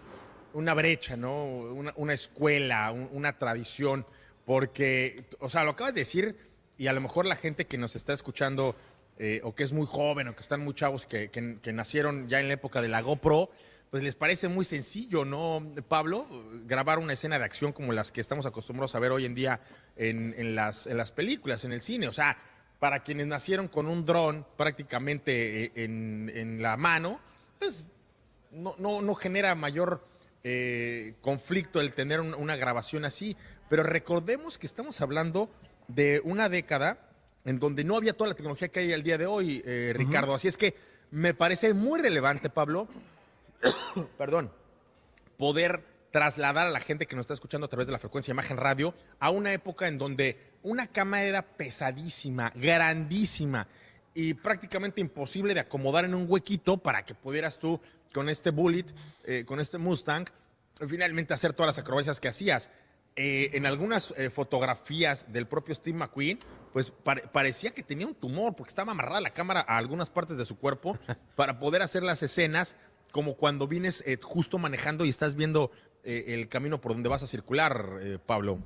una 0.53 0.73
brecha, 0.73 1.15
¿no? 1.17 1.43
Una, 1.45 2.13
escuela, 2.13 2.91
un- 2.91 3.09
una 3.11 3.37
tradición, 3.37 4.05
porque, 4.45 5.25
o 5.39 5.49
sea, 5.49 5.63
lo 5.63 5.71
acabas 5.71 5.93
de 5.93 6.01
decir 6.01 6.37
y 6.77 6.87
a 6.87 6.93
lo 6.93 7.01
mejor 7.01 7.25
la 7.25 7.35
gente 7.35 7.65
que 7.65 7.77
nos 7.77 7.95
está 7.95 8.13
escuchando 8.13 8.75
eh, 9.17 9.39
o 9.45 9.55
que 9.55 9.63
es 9.63 9.71
muy 9.71 9.87
joven 9.87 10.27
o 10.27 10.35
que 10.35 10.41
están 10.41 10.59
muy 10.61 10.73
chavos 10.73 11.05
que, 11.05 11.29
que- 11.31 11.57
que 11.61 11.71
nacieron 11.71 12.27
ya 12.27 12.41
en 12.41 12.49
la 12.49 12.55
época 12.55 12.81
de 12.81 12.89
la 12.89 12.99
GoPro, 13.01 13.49
pues 13.89 14.03
les 14.03 14.13
parece 14.13 14.49
muy 14.49 14.65
sencillo, 14.65 15.23
¿no, 15.23 15.65
Pablo? 15.87 16.27
Grabar 16.65 16.99
una 16.99 17.13
escena 17.13 17.39
de 17.39 17.45
acción 17.45 17.71
como 17.71 17.93
las 17.93 18.11
que 18.11 18.19
estamos 18.19 18.45
acostumbrados 18.45 18.93
a 18.93 18.99
ver 18.99 19.11
hoy 19.11 19.23
en 19.23 19.33
día 19.33 19.61
en, 19.95 20.35
en 20.37 20.53
las, 20.53 20.85
en 20.85 20.97
las 20.97 21.13
películas, 21.13 21.63
en 21.63 21.71
el 21.71 21.81
cine. 21.81 22.09
O 22.09 22.11
sea, 22.11 22.35
para 22.79 22.99
quienes 23.03 23.27
nacieron 23.27 23.67
con 23.67 23.87
un 23.87 24.05
dron 24.05 24.45
prácticamente 24.57 25.65
eh, 25.65 25.71
en, 25.75 26.31
en 26.33 26.61
la 26.61 26.77
mano, 26.77 27.19
pues 27.59 27.87
no, 28.51 28.75
no, 28.77 29.01
no 29.01 29.15
genera 29.15 29.55
mayor 29.55 30.05
eh, 30.43 31.15
conflicto 31.21 31.81
el 31.81 31.93
tener 31.93 32.19
un- 32.19 32.33
una 32.35 32.55
grabación 32.55 33.05
así. 33.05 33.35
Pero 33.69 33.83
recordemos 33.83 34.57
que 34.57 34.67
estamos 34.67 35.01
hablando 35.01 35.49
de 35.87 36.21
una 36.23 36.49
década 36.49 36.99
en 37.45 37.59
donde 37.59 37.83
no 37.83 37.95
había 37.95 38.13
toda 38.13 38.29
la 38.29 38.35
tecnología 38.35 38.67
que 38.69 38.79
hay 38.81 38.93
al 38.93 39.03
día 39.03 39.17
de 39.17 39.25
hoy, 39.25 39.61
eh, 39.65 39.93
Ricardo. 39.95 40.33
Así 40.35 40.47
es 40.47 40.57
que 40.57 40.75
me 41.11 41.33
parece 41.33 41.73
muy 41.73 41.99
relevante, 41.99 42.49
Pablo, 42.49 42.87
perdón, 44.17 44.51
poder 45.37 45.83
trasladar 46.11 46.67
a 46.67 46.69
la 46.69 46.79
gente 46.79 47.05
que 47.07 47.15
nos 47.15 47.23
está 47.23 47.33
escuchando 47.33 47.65
a 47.65 47.69
través 47.69 47.87
de 47.87 47.91
la 47.93 47.99
frecuencia 47.99 48.31
de 48.31 48.35
imagen 48.35 48.57
radio 48.57 48.93
a 49.19 49.31
una 49.31 49.51
época 49.53 49.87
en 49.87 49.97
donde 49.97 50.37
una 50.65 50.87
cama 50.87 51.21
era 51.21 51.43
pesadísima, 51.43 52.51
grandísima 52.55 53.67
y 54.13 54.33
prácticamente 54.33 54.99
imposible 54.99 55.53
de 55.53 55.59
acomodar 55.59 56.05
en 56.05 56.15
un 56.15 56.25
huequito 56.27 56.77
para 56.77 57.05
que 57.05 57.13
pudieras 57.13 57.59
tú 57.59 57.79
con 58.13 58.29
este 58.29 58.49
Bullet, 58.49 58.85
eh, 59.25 59.43
con 59.45 59.59
este 59.59 59.77
Mustang, 59.77 60.25
finalmente 60.87 61.33
hacer 61.33 61.53
todas 61.53 61.67
las 61.75 61.77
acrobacias 61.83 62.19
que 62.19 62.27
hacías. 62.29 62.69
Eh, 63.15 63.51
en 63.53 63.65
algunas 63.65 64.13
eh, 64.17 64.29
fotografías 64.29 65.31
del 65.31 65.47
propio 65.47 65.75
Steve 65.75 65.97
McQueen, 65.97 66.39
pues 66.73 66.89
pare- 66.91 67.27
parecía 67.31 67.71
que 67.71 67.83
tenía 67.83 68.07
un 68.07 68.15
tumor 68.15 68.55
porque 68.55 68.69
estaba 68.69 68.91
amarrada 68.91 69.21
la 69.21 69.29
cámara 69.29 69.63
a 69.67 69.77
algunas 69.77 70.09
partes 70.09 70.35
de 70.37 70.45
su 70.45 70.57
cuerpo 70.57 70.97
para 71.35 71.59
poder 71.59 71.81
hacer 71.81 72.03
las 72.03 72.23
escenas 72.23 72.75
como 73.11 73.35
cuando 73.35 73.67
vienes 73.67 74.03
justo 74.23 74.57
manejando 74.57 75.05
y 75.05 75.09
estás 75.09 75.35
viendo 75.35 75.71
el 76.03 76.49
camino 76.49 76.81
por 76.81 76.91
donde 76.91 77.07
vas 77.07 77.23
a 77.23 77.27
circular, 77.27 77.99
Pablo. 78.25 78.59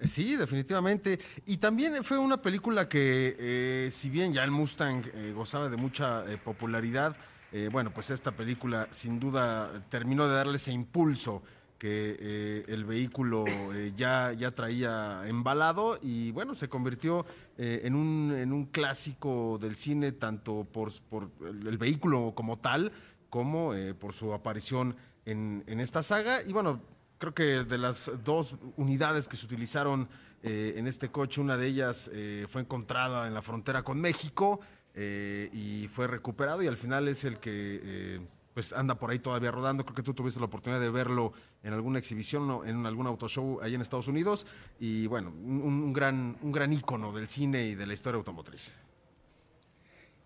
Sí, 0.00 0.36
definitivamente. 0.36 1.18
Y 1.46 1.56
también 1.56 2.04
fue 2.04 2.18
una 2.18 2.40
película 2.40 2.88
que, 2.88 3.36
eh, 3.38 3.88
si 3.90 4.10
bien 4.10 4.32
ya 4.32 4.44
el 4.44 4.50
Mustang 4.50 5.02
eh, 5.12 5.32
gozaba 5.34 5.68
de 5.68 5.76
mucha 5.76 6.24
eh, 6.30 6.38
popularidad, 6.38 7.16
eh, 7.50 7.68
bueno, 7.72 7.92
pues 7.92 8.10
esta 8.10 8.30
película 8.32 8.86
sin 8.90 9.18
duda 9.18 9.84
terminó 9.88 10.28
de 10.28 10.34
darle 10.34 10.56
ese 10.56 10.70
impulso 10.72 11.42
que 11.78 12.16
eh, 12.18 12.64
el 12.68 12.84
vehículo 12.84 13.44
eh, 13.46 13.92
ya, 13.96 14.32
ya 14.32 14.50
traía 14.50 15.22
embalado 15.26 15.98
y 16.02 16.32
bueno, 16.32 16.54
se 16.54 16.68
convirtió 16.68 17.24
eh, 17.56 17.82
en, 17.84 17.94
un, 17.94 18.34
en 18.36 18.52
un 18.52 18.66
clásico 18.66 19.58
del 19.60 19.76
cine, 19.76 20.12
tanto 20.12 20.66
por, 20.70 20.92
por 21.08 21.30
el, 21.46 21.78
vehículo 21.78 22.32
como 22.34 22.58
tal, 22.58 22.90
como 23.30 23.74
eh, 23.74 23.94
por 23.94 24.12
su 24.12 24.34
aparición 24.34 24.96
en, 25.24 25.62
en 25.68 25.78
esta 25.78 26.02
saga. 26.02 26.42
Y 26.42 26.52
bueno, 26.52 26.80
creo 27.18 27.34
que 27.34 27.64
de 27.64 27.78
las 27.78 28.10
dos 28.24 28.56
unidades 28.76 29.28
que 29.28 29.36
se 29.36 29.44
utilizaron 29.44 30.08
eh, 30.42 30.74
en 30.76 30.86
este 30.86 31.10
coche, 31.10 31.40
una 31.40 31.56
de 31.56 31.66
ellas 31.66 32.10
eh, 32.12 32.46
fue 32.48 32.62
encontrada 32.62 33.26
en 33.26 33.34
la 33.34 33.42
frontera 33.42 33.82
con 33.82 34.00
México 34.00 34.60
eh, 34.94 35.50
y 35.52 35.88
fue 35.88 36.06
recuperado 36.06 36.62
y 36.62 36.68
al 36.68 36.76
final 36.76 37.08
es 37.08 37.24
el 37.24 37.38
que 37.38 38.20
pues 38.54 38.72
anda 38.72 38.96
por 38.96 39.10
ahí 39.10 39.18
todavía 39.18 39.50
rodando. 39.50 39.84
Creo 39.84 39.94
que 39.94 40.02
tú 40.02 40.14
tuviste 40.14 40.40
la 40.40 40.46
oportunidad 40.46 40.80
de 40.80 40.90
verlo 40.90 41.32
en 41.62 41.74
alguna 41.74 41.98
exhibición, 41.98 42.50
o 42.50 42.64
en 42.64 42.86
algún 42.86 43.06
autoshow 43.06 43.60
ahí 43.62 43.74
en 43.74 43.80
Estados 43.80 44.08
Unidos 44.08 44.46
y 44.80 45.06
bueno, 45.06 45.30
un, 45.30 45.92
gran, 45.92 46.36
un 46.42 46.52
gran 46.52 46.72
ícono 46.72 47.12
del 47.12 47.28
cine 47.28 47.66
y 47.66 47.74
de 47.74 47.86
la 47.86 47.94
historia 47.94 48.18
automotriz. 48.18 48.76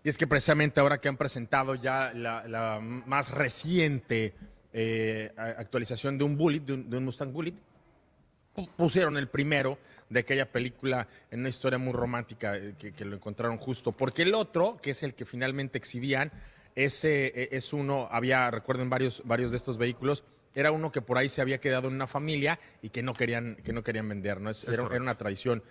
Y 0.03 0.09
es 0.09 0.17
que 0.17 0.27
precisamente 0.27 0.79
ahora 0.79 0.99
que 0.99 1.09
han 1.09 1.17
presentado 1.17 1.75
ya 1.75 2.11
la 2.13 2.79
más 2.81 3.31
reciente 3.31 4.33
eh, 4.73 5.31
actualización 5.37 6.17
de 6.17 6.23
un 6.23 6.35
Bullet, 6.35 6.59
de 6.61 6.73
un, 6.73 6.89
de 6.89 6.97
un 6.97 7.05
Mustang 7.05 7.31
Bullet, 7.31 7.53
pu- 8.55 8.69
pusieron 8.75 9.17
el 9.17 9.27
primero 9.27 9.77
de 10.09 10.19
aquella 10.19 10.51
película 10.51 11.07
en 11.31 11.39
una 11.41 11.49
historia 11.49 11.77
muy 11.77 11.93
romántica 11.93 12.57
eh, 12.57 12.75
que, 12.77 12.91
que 12.91 13.05
lo 13.05 13.15
encontraron 13.15 13.57
justo. 13.57 13.91
Porque 13.91 14.23
el 14.23 14.33
otro, 14.35 14.77
que 14.81 14.91
es 14.91 15.03
el 15.03 15.13
que 15.13 15.25
finalmente 15.25 15.77
exhibían, 15.77 16.31
ese 16.75 17.27
eh, 17.27 17.49
es 17.51 17.71
uno, 17.73 18.07
había, 18.11 18.49
recuerden, 18.51 18.89
varios, 18.89 19.21
varios 19.25 19.51
de 19.51 19.57
estos 19.57 19.77
vehículos, 19.77 20.23
era 20.55 20.71
uno 20.71 20.91
que 20.91 21.01
por 21.01 21.17
ahí 21.17 21.29
se 21.29 21.41
había 21.41 21.59
quedado 21.59 21.87
en 21.87 21.95
una 21.95 22.05
familia 22.07 22.59
y 22.81 22.89
que 22.89 23.01
no 23.01 23.13
querían, 23.13 23.55
que 23.63 23.73
no 23.73 23.83
querían 23.83 24.07
vender, 24.07 24.39
¿no? 24.39 24.49
Es- 24.51 24.63
era, 24.65 24.83
una 25.01 25.15
tradición. 25.17 25.63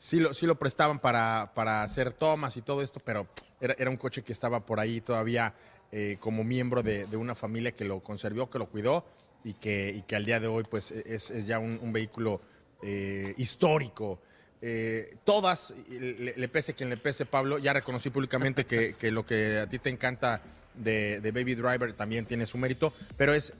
Sí 0.00 0.20
lo, 0.20 0.32
sí 0.32 0.46
lo 0.46 0.56
prestaban 0.56 1.00
para, 1.00 1.50
para 1.56 1.82
hacer 1.82 2.12
tomas 2.12 2.56
y 2.56 2.62
todo 2.62 2.82
esto, 2.82 3.00
pero 3.04 3.26
era, 3.60 3.74
era 3.78 3.90
un 3.90 3.96
coche 3.96 4.22
que 4.22 4.32
estaba 4.32 4.64
por 4.64 4.78
ahí 4.78 5.00
todavía 5.00 5.54
eh, 5.92 6.16
como 6.20 6.44
miembro 6.44 6.82
de, 6.82 7.06
de 7.06 7.16
una 7.16 7.34
familia 7.34 7.72
que 7.72 7.84
lo 7.84 8.00
conservó, 8.00 8.50
que 8.50 8.58
lo 8.58 8.66
cuidó 8.66 9.04
y 9.44 9.54
que, 9.54 9.90
y 9.90 10.02
que 10.02 10.16
al 10.16 10.24
día 10.24 10.40
de 10.40 10.46
hoy 10.46 10.64
pues 10.68 10.90
es, 10.90 11.30
es 11.30 11.46
ya 11.46 11.58
un, 11.58 11.78
un 11.82 11.92
vehículo 11.92 12.40
eh, 12.82 13.34
histórico. 13.36 14.20
Eh, 14.60 15.16
todas, 15.24 15.72
le, 15.88 16.34
le 16.36 16.48
pese 16.48 16.74
quien 16.74 16.90
le 16.90 16.96
pese, 16.96 17.26
Pablo, 17.26 17.58
ya 17.58 17.72
reconocí 17.72 18.10
públicamente 18.10 18.66
que, 18.66 18.94
que 18.94 19.10
lo 19.10 19.24
que 19.24 19.58
a 19.58 19.68
ti 19.68 19.78
te 19.78 19.88
encanta 19.88 20.42
de, 20.74 21.20
de 21.20 21.30
Baby 21.30 21.54
Driver 21.54 21.92
también 21.92 22.26
tiene 22.26 22.44
su 22.44 22.58
mérito, 22.58 22.92
pero 23.16 23.34
es 23.34 23.54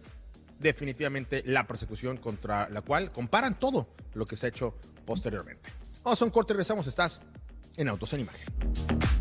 definitivamente 0.58 1.42
la 1.46 1.66
persecución 1.66 2.16
contra 2.16 2.68
la 2.68 2.82
cual 2.82 3.12
comparan 3.12 3.58
todo 3.58 3.86
lo 4.14 4.26
que 4.26 4.36
se 4.36 4.46
ha 4.46 4.48
hecho 4.48 4.74
posteriormente. 5.06 5.70
Vamos 6.02 6.20
a 6.20 6.24
un 6.24 6.30
corte 6.30 6.52
y 6.52 6.54
regresamos. 6.54 6.86
Estás 6.86 7.22
en 7.76 7.88
Autos 7.88 8.12
en 8.14 8.20
Imagen. 8.20 9.17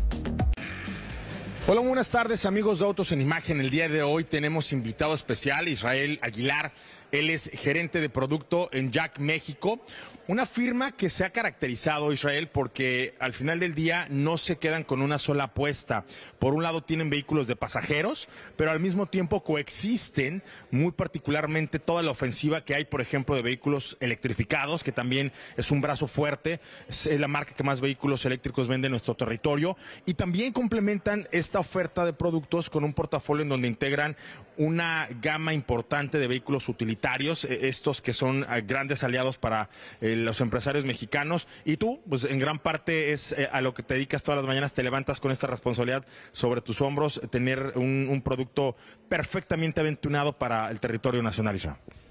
Hola, 1.70 1.82
buenas 1.82 2.08
tardes 2.08 2.46
amigos 2.46 2.78
de 2.78 2.86
Autos 2.86 3.12
en 3.12 3.20
Imagen. 3.20 3.60
El 3.60 3.68
día 3.68 3.90
de 3.90 4.02
hoy 4.02 4.24
tenemos 4.24 4.72
invitado 4.72 5.12
especial 5.12 5.68
Israel 5.68 6.18
Aguilar. 6.22 6.72
Él 7.12 7.30
es 7.30 7.50
gerente 7.52 8.00
de 8.00 8.08
producto 8.10 8.68
en 8.72 8.92
Jack 8.92 9.18
México, 9.18 9.80
una 10.26 10.44
firma 10.44 10.92
que 10.92 11.08
se 11.08 11.24
ha 11.24 11.30
caracterizado, 11.30 12.12
Israel, 12.12 12.48
porque 12.48 13.14
al 13.18 13.32
final 13.32 13.60
del 13.60 13.74
día 13.74 14.06
no 14.10 14.36
se 14.36 14.58
quedan 14.58 14.84
con 14.84 15.00
una 15.00 15.18
sola 15.18 15.44
apuesta. 15.44 16.04
Por 16.38 16.52
un 16.52 16.62
lado 16.62 16.82
tienen 16.82 17.08
vehículos 17.08 17.46
de 17.46 17.56
pasajeros, 17.56 18.28
pero 18.56 18.70
al 18.70 18.78
mismo 18.78 19.06
tiempo 19.06 19.42
coexisten 19.42 20.42
muy 20.70 20.92
particularmente 20.92 21.78
toda 21.78 22.02
la 22.02 22.10
ofensiva 22.10 22.62
que 22.62 22.74
hay, 22.74 22.84
por 22.84 23.00
ejemplo, 23.00 23.34
de 23.36 23.42
vehículos 23.42 23.96
electrificados, 24.00 24.84
que 24.84 24.92
también 24.92 25.32
es 25.56 25.70
un 25.70 25.80
brazo 25.80 26.08
fuerte, 26.08 26.60
es 26.88 27.06
la 27.06 27.28
marca 27.28 27.54
que 27.54 27.62
más 27.62 27.80
vehículos 27.80 28.26
eléctricos 28.26 28.68
vende 28.68 28.86
en 28.86 28.92
nuestro 28.92 29.14
territorio, 29.14 29.78
y 30.04 30.12
también 30.12 30.52
complementan 30.52 31.26
esta 31.32 31.58
oferta 31.58 32.04
de 32.04 32.12
productos 32.12 32.68
con 32.68 32.84
un 32.84 32.92
portafolio 32.92 33.44
en 33.44 33.48
donde 33.48 33.68
integran 33.68 34.14
una 34.58 35.08
gama 35.22 35.54
importante 35.54 36.18
de 36.18 36.26
vehículos 36.26 36.68
utilitarios, 36.68 37.44
eh, 37.44 37.68
estos 37.68 38.02
que 38.02 38.12
son 38.12 38.44
eh, 38.44 38.62
grandes 38.66 39.02
aliados 39.04 39.38
para 39.38 39.70
eh, 40.00 40.16
los 40.16 40.40
empresarios 40.40 40.84
mexicanos. 40.84 41.48
Y 41.64 41.76
tú, 41.76 42.02
pues 42.08 42.24
en 42.24 42.38
gran 42.38 42.58
parte 42.58 43.12
es 43.12 43.34
a 43.50 43.60
lo 43.60 43.72
que 43.72 43.82
te 43.82 43.94
dedicas 43.94 44.22
todas 44.22 44.38
las 44.38 44.46
mañanas, 44.46 44.74
te 44.74 44.82
levantas 44.82 45.20
con 45.20 45.30
esta 45.30 45.46
responsabilidad 45.46 46.04
sobre 46.32 46.60
tus 46.60 46.80
hombros, 46.80 47.20
tener 47.30 47.72
un, 47.76 48.18
producto 48.24 48.76
perfectamente 49.08 49.80
aventunado 49.80 50.36
para 50.36 50.70
el 50.70 50.80
territorio 50.80 51.22
nacional. 51.22 51.48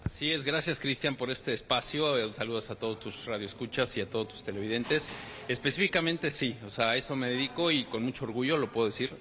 Así 0.04 0.32
es, 0.32 0.44
gracias 0.44 0.80
Cristian 0.80 1.16
por 1.16 1.30
este 1.30 1.54
espacio. 1.54 2.32
Saludos 2.32 2.70
a 2.70 2.75
todos 2.75 3.00
tus 3.00 3.25
radioescuchas 3.25 3.96
y 3.98 4.01
a 4.01 4.10
todos 4.10 4.30
tus 4.30 4.44
televidentes. 4.44 5.10
Específicamente 5.50 6.32
sí, 6.32 6.58
o 6.66 6.72
sea, 6.72 6.92
a 6.92 6.96
eso 6.96 7.16
me 7.16 7.30
dedico 7.30 7.72
y 7.72 7.84
con 7.84 8.04
mucho 8.04 8.24
orgullo 8.24 8.58
lo 8.58 8.72
puedo 8.72 8.88
decir. 8.88 9.12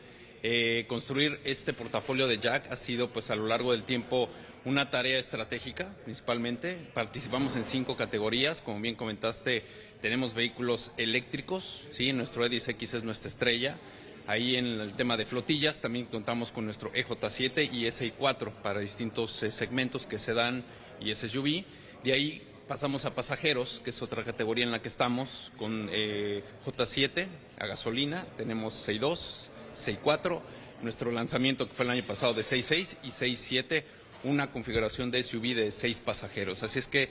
Eh, 0.43 0.85
construir 0.89 1.41
este 1.45 1.73
portafolio 1.73 2.27
de 2.27 2.39
Jack 2.39 2.71
ha 2.71 2.77
sido 2.77 3.09
pues 3.09 3.31
a 3.31 3.37
lo 3.37 3.47
largo 3.47 3.73
del 3.73 3.85
tiempo 3.85 4.29
una 4.65 4.91
tarea 4.91 5.19
estratégica 5.19 5.95
principalmente. 6.05 6.77
Participamos 6.95 7.57
en 7.57 7.65
cinco 7.65 7.97
categorías, 7.97 8.61
como 8.61 8.81
bien 8.81 8.95
comentaste, 8.95 9.65
tenemos 10.01 10.35
vehículos 10.35 10.93
eléctricos, 10.97 11.85
sí, 11.93 12.13
nuestro 12.13 12.45
Edis 12.45 12.69
X 12.69 12.95
es 12.95 13.05
nuestra 13.05 13.29
estrella. 13.29 13.79
Ahí 14.27 14.57
en 14.57 14.67
el 14.67 14.95
tema 14.95 15.17
de 15.17 15.25
flotillas 15.25 15.81
también 15.81 16.07
contamos 16.07 16.51
con 16.51 16.65
nuestro 16.65 16.93
EJ7 16.93 17.73
y 17.73 17.85
SI4 17.85 18.51
para 18.63 18.81
distintos 18.81 19.43
eh, 19.43 19.53
segmentos 19.53 20.07
que 20.07 20.19
se 20.19 20.35
dan 20.35 20.65
y 21.01 21.15
SUV. 21.15 21.65
De 22.03 22.13
ahí 22.13 22.43
Pasamos 22.69 23.05
a 23.05 23.15
pasajeros, 23.15 23.81
que 23.85 23.91
es 23.91 24.03
otra 24.03 24.25
categoría 24.25 24.65
en 24.65 24.73
la 24.73 24.83
que 24.83 24.89
estamos, 24.89 25.53
con 25.57 25.89
eh, 25.93 26.43
J7 26.65 27.29
a 27.61 27.67
gasolina, 27.67 28.27
tenemos 28.37 28.89
6.2, 28.89 29.51
6.4, 29.77 30.41
nuestro 30.83 31.13
lanzamiento 31.13 31.69
que 31.69 31.75
fue 31.75 31.85
el 31.85 31.93
año 31.93 32.07
pasado 32.07 32.35
de 32.35 32.43
6.6 32.43 32.97
y 33.03 33.09
6.7, 33.09 33.85
una 34.25 34.51
configuración 34.51 35.11
de 35.11 35.23
SUV 35.23 35.55
de 35.55 35.71
6 35.71 36.01
pasajeros. 36.01 36.63
Así 36.63 36.79
es 36.79 36.89
que 36.89 37.11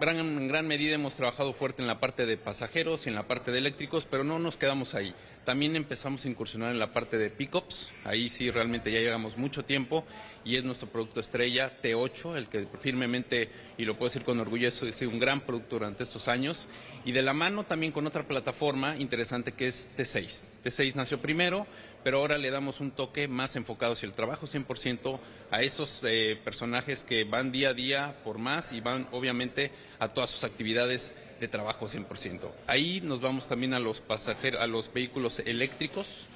en 0.00 0.48
gran 0.48 0.66
medida 0.66 0.94
hemos 0.94 1.14
trabajado 1.14 1.52
fuerte 1.52 1.80
en 1.80 1.88
la 1.88 2.00
parte 2.00 2.26
de 2.26 2.36
pasajeros 2.36 3.06
y 3.06 3.08
en 3.08 3.14
la 3.14 3.26
parte 3.26 3.52
de 3.52 3.58
eléctricos, 3.58 4.06
pero 4.06 4.24
no 4.24 4.38
nos 4.38 4.56
quedamos 4.56 4.94
ahí. 4.94 5.14
También 5.44 5.76
empezamos 5.76 6.24
a 6.24 6.28
incursionar 6.28 6.70
en 6.70 6.78
la 6.78 6.92
parte 6.92 7.18
de 7.18 7.28
pickups. 7.28 7.90
Ahí 8.04 8.30
sí 8.30 8.50
realmente 8.50 8.90
ya 8.90 9.00
llevamos 9.00 9.36
mucho 9.36 9.62
tiempo 9.64 10.04
y 10.42 10.56
es 10.56 10.64
nuestro 10.64 10.88
producto 10.88 11.20
estrella 11.20 11.70
T8, 11.82 12.36
el 12.36 12.48
que 12.48 12.66
firmemente, 12.80 13.50
y 13.76 13.84
lo 13.84 13.94
puedo 13.96 14.08
decir 14.08 14.24
con 14.24 14.40
orgullo, 14.40 14.68
es 14.68 15.02
un 15.02 15.18
gran 15.18 15.42
producto 15.42 15.76
durante 15.76 16.02
estos 16.02 16.28
años. 16.28 16.68
Y 17.04 17.12
de 17.12 17.20
la 17.20 17.34
mano 17.34 17.64
también 17.64 17.92
con 17.92 18.06
otra 18.06 18.26
plataforma 18.26 18.96
interesante 18.96 19.52
que 19.52 19.66
es 19.66 19.90
T6. 19.96 20.44
T6 20.64 20.94
nació 20.94 21.20
primero, 21.20 21.66
pero 22.02 22.18
ahora 22.18 22.38
le 22.38 22.50
damos 22.50 22.80
un 22.80 22.90
toque 22.90 23.28
más 23.28 23.54
enfocado 23.56 23.92
hacia 23.92 24.06
el 24.06 24.14
trabajo 24.14 24.46
100% 24.46 25.18
a 25.50 25.62
esos 25.62 26.04
eh, 26.04 26.38
personajes 26.42 27.04
que 27.04 27.24
van 27.24 27.52
día 27.52 27.70
a 27.70 27.74
día 27.74 28.16
por 28.24 28.38
más 28.38 28.72
y 28.72 28.80
van 28.80 29.08
obviamente 29.12 29.72
a 29.98 30.08
todas 30.08 30.30
sus 30.30 30.44
actividades 30.44 31.14
de 31.44 31.48
trabajo 31.48 31.86
100%. 31.86 32.50
Ahí 32.66 33.02
nos 33.02 33.20
vamos 33.20 33.46
también 33.46 33.74
a 33.74 33.78
los 33.78 34.00
pasajeros, 34.00 34.62
a 34.62 34.66
los 34.66 34.90
vehículos 34.90 35.40
eléctricos 35.40 36.26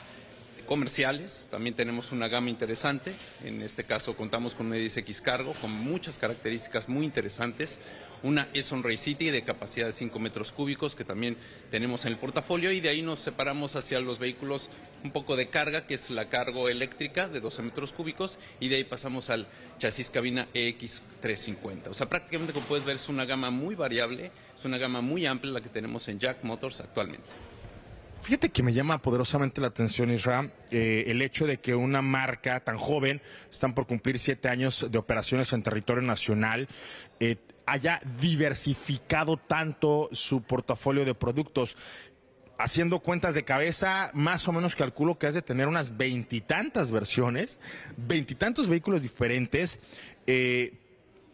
comerciales, 0.66 1.48
también 1.50 1.74
tenemos 1.74 2.12
una 2.12 2.28
gama 2.28 2.50
interesante, 2.50 3.14
en 3.42 3.62
este 3.62 3.84
caso 3.84 4.14
contamos 4.14 4.54
con 4.54 4.66
un 4.66 4.74
Edis 4.74 4.98
X 4.98 5.22
Cargo 5.22 5.54
con 5.62 5.70
muchas 5.70 6.18
características 6.18 6.90
muy 6.90 7.06
interesantes, 7.06 7.80
una 8.22 8.48
Eson 8.52 8.82
Ray 8.82 8.96
City 8.96 9.30
de 9.30 9.42
capacidad 9.42 9.86
de 9.86 9.92
5 9.92 10.18
metros 10.18 10.52
cúbicos 10.52 10.94
que 10.94 11.04
también 11.04 11.36
tenemos 11.70 12.04
en 12.04 12.12
el 12.12 12.18
portafolio. 12.18 12.72
Y 12.72 12.80
de 12.80 12.88
ahí 12.88 13.02
nos 13.02 13.20
separamos 13.20 13.76
hacia 13.76 14.00
los 14.00 14.18
vehículos 14.18 14.70
un 15.04 15.12
poco 15.12 15.36
de 15.36 15.48
carga, 15.48 15.86
que 15.86 15.94
es 15.94 16.10
la 16.10 16.28
cargo 16.28 16.68
eléctrica 16.68 17.28
de 17.28 17.40
12 17.40 17.62
metros 17.62 17.92
cúbicos. 17.92 18.38
Y 18.60 18.68
de 18.68 18.76
ahí 18.76 18.84
pasamos 18.84 19.30
al 19.30 19.46
chasis 19.78 20.10
cabina 20.10 20.48
EX350. 20.54 21.88
O 21.88 21.94
sea, 21.94 22.08
prácticamente 22.08 22.52
como 22.52 22.66
puedes 22.66 22.84
ver 22.84 22.96
es 22.96 23.08
una 23.08 23.24
gama 23.24 23.50
muy 23.50 23.74
variable, 23.74 24.32
es 24.58 24.64
una 24.64 24.78
gama 24.78 25.00
muy 25.00 25.26
amplia 25.26 25.52
la 25.52 25.60
que 25.60 25.68
tenemos 25.68 26.08
en 26.08 26.18
Jack 26.18 26.42
Motors 26.42 26.80
actualmente. 26.80 27.26
Fíjate 28.22 28.50
que 28.50 28.62
me 28.62 28.72
llama 28.72 29.00
poderosamente 29.00 29.60
la 29.60 29.68
atención, 29.68 30.10
Isra, 30.10 30.50
eh, 30.70 31.04
el 31.06 31.22
hecho 31.22 31.46
de 31.46 31.60
que 31.60 31.74
una 31.74 32.02
marca 32.02 32.60
tan 32.60 32.76
joven, 32.76 33.22
están 33.50 33.74
por 33.74 33.86
cumplir 33.86 34.18
siete 34.18 34.48
años 34.48 34.86
de 34.90 34.98
operaciones 34.98 35.52
en 35.52 35.62
territorio 35.62 36.02
nacional, 36.02 36.68
eh, 37.20 37.36
haya 37.66 38.00
diversificado 38.20 39.36
tanto 39.36 40.08
su 40.12 40.42
portafolio 40.42 41.04
de 41.04 41.14
productos. 41.14 41.76
Haciendo 42.58 42.98
cuentas 42.98 43.34
de 43.34 43.44
cabeza, 43.44 44.10
más 44.14 44.48
o 44.48 44.52
menos 44.52 44.74
calculo 44.74 45.16
que 45.16 45.28
has 45.28 45.34
de 45.34 45.42
tener 45.42 45.68
unas 45.68 45.96
veintitantas 45.96 46.90
versiones, 46.90 47.60
veintitantos 47.96 48.66
vehículos 48.66 49.02
diferentes. 49.02 49.78
Eh, 50.26 50.72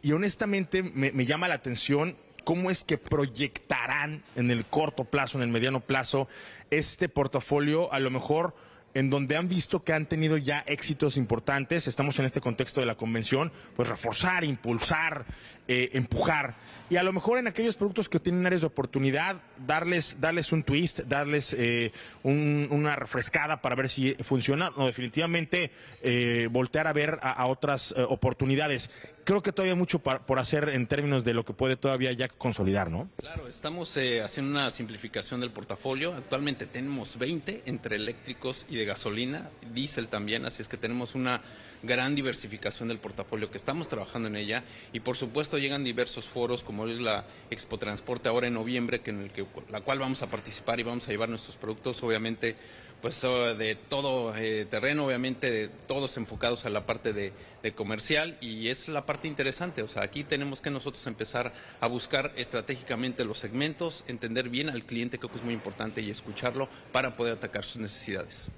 y 0.05 0.13
honestamente 0.13 0.83
me, 0.83 1.25
llama 1.25 1.49
la 1.49 1.55
atención 1.55 2.19
cómo 2.45 2.71
es 2.71 2.85
que 2.85 2.99
proyectarán 2.99 4.23
en 4.37 4.51
el 4.51 4.65
corto 4.67 5.05
plazo, 5.05 5.39
en 5.39 5.43
el 5.43 5.49
mediano 5.49 5.81
plazo, 5.81 6.29
este 6.71 7.09
portafolio, 7.09 7.93
a 7.93 7.99
lo 7.99 8.11
mejor 8.11 8.55
en 8.95 9.11
donde 9.11 9.37
han 9.37 9.49
visto 9.49 9.83
que 9.83 9.93
han 9.93 10.07
tenido 10.07 10.37
ya 10.37 10.61
éxitos 10.61 11.17
importantes, 11.17 11.89
estamos 11.89 12.19
en 12.21 12.25
este 12.25 12.41
contexto 12.41 12.81
de 12.81 12.87
la 12.87 12.95
convención, 12.95 13.53
pues 13.77 13.89
reforzar, 13.89 14.45
impulsar, 14.45 15.27
eh, 15.67 15.91
empujar. 15.95 16.55
Y 16.91 16.97
a 16.97 17.03
lo 17.03 17.13
mejor 17.13 17.39
en 17.39 17.47
aquellos 17.47 17.75
productos 17.77 18.09
que 18.09 18.21
tienen 18.21 18.47
áreas 18.47 18.61
de 18.61 18.67
oportunidad, 18.67 19.41
darles, 19.67 20.21
darles 20.21 20.53
un 20.53 20.63
twist, 20.63 21.01
darles 21.01 21.57
eh, 21.59 21.91
una 22.23 22.95
refrescada 22.95 23.63
para 23.63 23.75
ver 23.75 23.89
si 23.89 24.15
funciona 24.23 24.71
o 24.77 24.87
definitivamente 24.87 25.71
eh, 26.03 26.49
voltear 26.51 26.87
a 26.87 26.93
ver 26.93 27.19
a, 27.23 27.47
otras 27.47 27.95
oportunidades. 28.09 28.91
Creo 29.25 29.43
que 29.43 29.53
todavía 29.53 29.73
hay 29.73 29.79
mucho 29.79 30.01
por 30.01 30.39
hacer 30.39 30.69
en 30.69 30.87
términos 30.87 31.25
de 31.25 31.33
lo 31.33 31.47
que 31.47 31.55
puede 31.55 31.77
todavía 31.77 32.13
ya 32.13 32.29
consolidar, 32.29 32.91
¿no? 32.91 33.09
Claro, 33.17 33.49
estamos 33.49 33.97
haciendo 34.23 34.51
una 34.51 34.71
simplificación 34.71 35.41
del 35.41 35.51
portafolio. 35.51 36.13
Actualmente 36.13 36.67
tenemos 36.67 37.19
20 37.19 37.63
entre 37.65 37.97
eléctricos 37.97 38.67
y 38.69 38.84
de 38.85 38.91
gasolina, 38.91 39.51
diésel 39.73 40.09
también, 40.09 40.45
así 40.45 40.63
es 40.63 40.69
que 40.69 40.77
tenemos 40.77 41.15
una 41.15 41.43
gran 41.85 42.15
diversificación 42.15 42.89
del 42.89 42.99
portafolio 42.99 43.51
que 43.51 43.59
estamos 43.59 43.89
trabajando 43.89 44.29
en 44.29 44.37
ella 44.37 44.65
y 44.93 45.01
por 45.01 45.17
supuesto 45.17 45.59
llegan 45.59 45.85
diversos 45.85 46.27
foros 46.27 46.63
como 46.63 46.87
es 46.87 46.99
la 46.99 47.27
Expo 47.51 47.79
Transporte 47.79 48.29
ahora 48.29 48.47
en 48.47 48.55
noviembre 48.55 49.01
que 49.01 49.11
en 49.11 49.21
el 49.21 49.31
que 49.31 49.47
la 49.71 49.83
cual 49.83 49.99
vamos 49.99 50.23
a 50.23 50.31
participar 50.31 50.81
y 50.81 50.83
vamos 50.83 51.07
a 51.07 51.11
llevar 51.11 51.29
nuestros 51.29 51.57
productos 51.57 52.03
obviamente 52.03 52.57
pues 53.03 53.21
de 53.21 53.77
todo 53.89 54.35
eh, 54.35 54.67
terreno 54.71 55.05
obviamente 55.05 55.51
de 55.51 55.69
todos 55.69 56.17
enfocados 56.17 56.65
a 56.65 56.71
la 56.71 56.87
parte 56.87 57.13
de, 57.13 57.33
comercial 57.75 58.37
y 58.41 58.69
es 58.69 58.89
la 58.89 59.05
parte 59.05 59.29
interesante 59.29 59.83
o 59.83 59.89
sea 59.89 60.03
aquí 60.03 60.25
tenemos 60.25 60.61
que 60.61 60.71
nosotros 60.71 61.07
empezar 61.07 61.53
a 61.81 61.87
buscar 61.87 62.33
estratégicamente 62.37 63.25
los 63.25 63.39
segmentos 63.39 64.05
entender 64.07 64.49
bien 64.49 64.71
al 64.71 64.85
cliente 64.85 65.19
creo 65.19 65.31
que 65.31 65.39
es 65.39 65.45
muy 65.45 65.55
importante 65.55 66.01
y 66.01 66.11
escucharlo 66.11 66.69
para 66.93 67.17
poder 67.17 67.35
atacar 67.35 67.65
sus 67.65 67.81
necesidades 67.81 68.51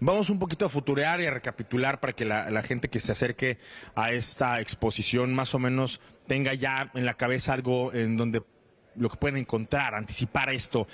Vamos 0.00 0.30
un 0.30 0.38
poquito 0.38 0.64
a 0.64 0.68
futurear 0.68 1.20
y 1.20 1.26
a 1.26 1.32
recapitular 1.32 1.98
para 1.98 2.12
que 2.12 2.24
la, 2.24 2.62
gente 2.62 2.88
que 2.88 3.00
se 3.00 3.10
acerque 3.10 3.58
a 3.96 4.12
esta 4.12 4.60
exposición 4.60 5.34
más 5.34 5.56
o 5.56 5.58
menos 5.58 6.00
tenga 6.28 6.54
ya 6.54 6.90
en 6.94 7.04
la 7.04 7.14
cabeza 7.14 7.52
algo 7.52 7.92
en 7.92 8.16
donde 8.16 8.44
lo 8.94 9.08
que 9.08 9.16
pueden 9.16 9.38
encontrar, 9.38 9.96
anticipar 9.96 10.50
esto. 10.50 10.86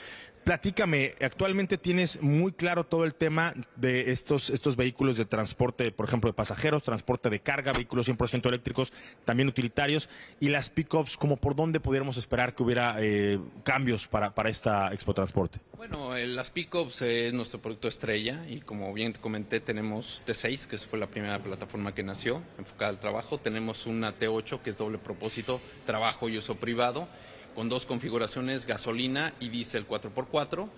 Platícame, 0.45 1.15
actualmente 1.23 1.79
tienes 1.79 2.21
muy 2.21 2.53
claro 2.53 2.85
todo 2.85 3.05
el 3.05 3.15
tema 3.15 3.55
de 3.77 4.11
estos, 4.13 4.51
estos 4.51 4.77
vehículos 4.77 5.17
de 5.17 5.25
transporte, 5.25 5.91
por 5.91 6.07
ejemplo, 6.07 6.29
de 6.29 6.35
pasajeros, 6.35 6.83
transporte 6.83 7.31
de 7.31 7.41
carga, 7.41 7.73
vehículos 7.73 8.07
100% 8.11 8.47
eléctricos, 8.47 8.93
también 9.25 9.49
utilitarios, 9.49 10.11
y 10.41 10.51
las 10.51 10.69
pickups, 10.69 11.17
como 11.17 11.39
por 11.39 11.57
dónde 11.57 11.81
pudiéramos 11.81 12.19
esperar 12.19 12.55
que 12.55 12.63
hubiera 12.63 12.97
eh, 12.99 13.41
cambios 13.63 14.07
para, 14.07 14.35
para 14.35 14.51
esta 14.51 14.93
Expo 14.93 15.15
Transporte. 15.15 15.61
Bueno, 15.79 16.15
eh, 16.15 16.27
las 16.27 16.51
pickups 16.51 17.01
es 17.01 17.33
nuestro 17.33 17.63
producto 17.63 17.89
estrella 17.89 18.45
y 18.47 18.61
como 18.61 18.93
bien 18.93 19.15
te 19.15 19.21
comenté, 19.21 19.61
tenemos 19.61 20.21
T6, 20.27 20.67
que 20.67 20.77
fue 20.77 20.99
la 20.99 21.07
primera 21.07 21.39
plataforma 21.39 21.95
que 21.95 22.03
nació, 22.03 22.43
enfocada 22.59 22.91
al 22.91 23.01
trabajo, 23.01 23.39
tenemos 23.39 23.87
una 23.87 24.15
T8, 24.15 24.61
que 24.61 24.69
es 24.69 24.77
doble 24.77 24.99
propósito, 24.99 25.63
trabajo 25.87 26.29
y 26.29 26.37
uso 26.37 26.57
privado, 26.57 27.09
con 27.55 27.69
dos 27.69 27.87
configuraciones, 27.87 28.67
gasolina 28.67 29.33
y 29.41 29.49
diésel 29.49 29.87
4x4. 29.87 30.69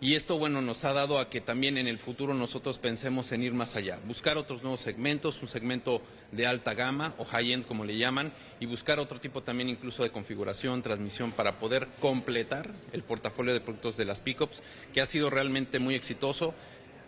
Y 0.00 0.16
esto, 0.16 0.36
bueno, 0.36 0.60
nos 0.60 0.84
ha 0.84 0.92
dado 0.92 1.18
a 1.18 1.30
que 1.30 1.40
también 1.40 1.78
en 1.78 1.86
el 1.86 1.98
futuro 1.98 2.34
nosotros 2.34 2.78
pensemos 2.78 3.30
en 3.32 3.42
ir 3.42 3.54
más 3.54 3.76
allá, 3.76 3.98
buscar 4.06 4.36
otros 4.36 4.62
nuevos 4.62 4.80
segmentos, 4.80 5.40
un 5.40 5.48
segmento 5.48 6.02
de 6.32 6.46
alta 6.46 6.74
gama 6.74 7.14
o 7.16 7.24
high-end 7.24 7.64
como 7.64 7.84
le 7.84 7.96
llaman, 7.96 8.32
y 8.60 8.66
buscar 8.66 8.98
otro 8.98 9.20
tipo 9.20 9.42
también 9.42 9.68
incluso 9.68 10.02
de 10.02 10.10
configuración, 10.10 10.82
transmisión 10.82 11.32
para 11.32 11.58
poder 11.58 11.88
completar 12.00 12.70
el 12.92 13.02
portafolio 13.02 13.54
de 13.54 13.60
productos 13.60 13.96
de 13.96 14.04
las 14.04 14.20
pickups, 14.20 14.62
que 14.92 15.00
ha 15.00 15.06
sido 15.06 15.30
realmente 15.30 15.78
muy 15.78 15.94
exitoso. 15.94 16.54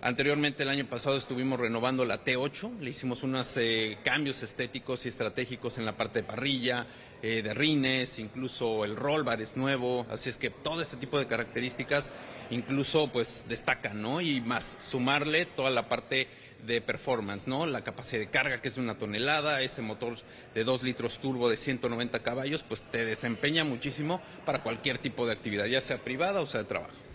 Anteriormente, 0.07 0.63
el 0.63 0.69
año 0.69 0.87
pasado, 0.87 1.17
estuvimos 1.17 1.59
renovando 1.59 2.05
la 2.05 2.25
T8, 2.25 2.79
le 2.79 2.91
hicimos 2.91 3.25
unos 3.25 3.57
eh, 3.57 3.99
cambios 4.05 4.41
estéticos 4.45 5.05
y 5.05 5.09
estratégicos 5.09 5.79
en 5.79 5.85
la 5.85 5.97
parte 5.97 6.21
de 6.21 6.29
parrilla, 6.29 6.87
eh, 7.21 7.43
de 7.43 7.53
rines, 7.53 8.21
incluso 8.21 8.85
el 8.85 8.95
roll 8.95 9.25
bar 9.25 9.41
es 9.41 9.57
nuevo, 9.57 10.07
así 10.09 10.31
es 10.31 10.37
que 10.37 10.51
todo 10.51 10.81
este 10.81 10.97
tipo 10.97 11.19
de 11.19 11.27
características 11.27 12.09
incluso 12.51 13.11
pues 13.11 13.47
destacan, 13.49 14.01
¿no? 14.01 14.21
Y 14.21 14.41
más, 14.41 14.79
sumarle 14.81 15.45
toda 15.45 15.71
la 15.71 15.89
parte 15.89 16.29
de 16.65 16.81
performance, 16.81 17.49
¿no? 17.49 17.67
La 17.67 17.83
capacidad 17.83 18.21
de 18.21 18.31
carga 18.31 18.61
que 18.61 18.69
es 18.69 18.77
de 18.77 18.83
una 18.83 18.99
tonelada, 18.99 19.61
ese 19.61 19.83
motor 19.83 20.19
de 20.55 20.63
2 20.63 20.85
litros 20.85 21.19
turbo 21.19 21.49
de 21.49 21.57
190 21.57 22.21
caballos, 22.23 22.63
pues 22.63 22.81
te 22.81 23.05
desempeña 23.05 23.65
muchísimo 23.65 24.23
para 24.45 24.63
cualquier 24.63 24.99
tipo 24.99 25.27
de 25.27 25.33
actividad, 25.33 25.67
ya 25.67 25.81
sea 25.81 25.99
privada 25.99 26.43
o 26.43 26.47
sea 26.47 26.63
de 26.63 26.69
trabajo. 26.69 27.06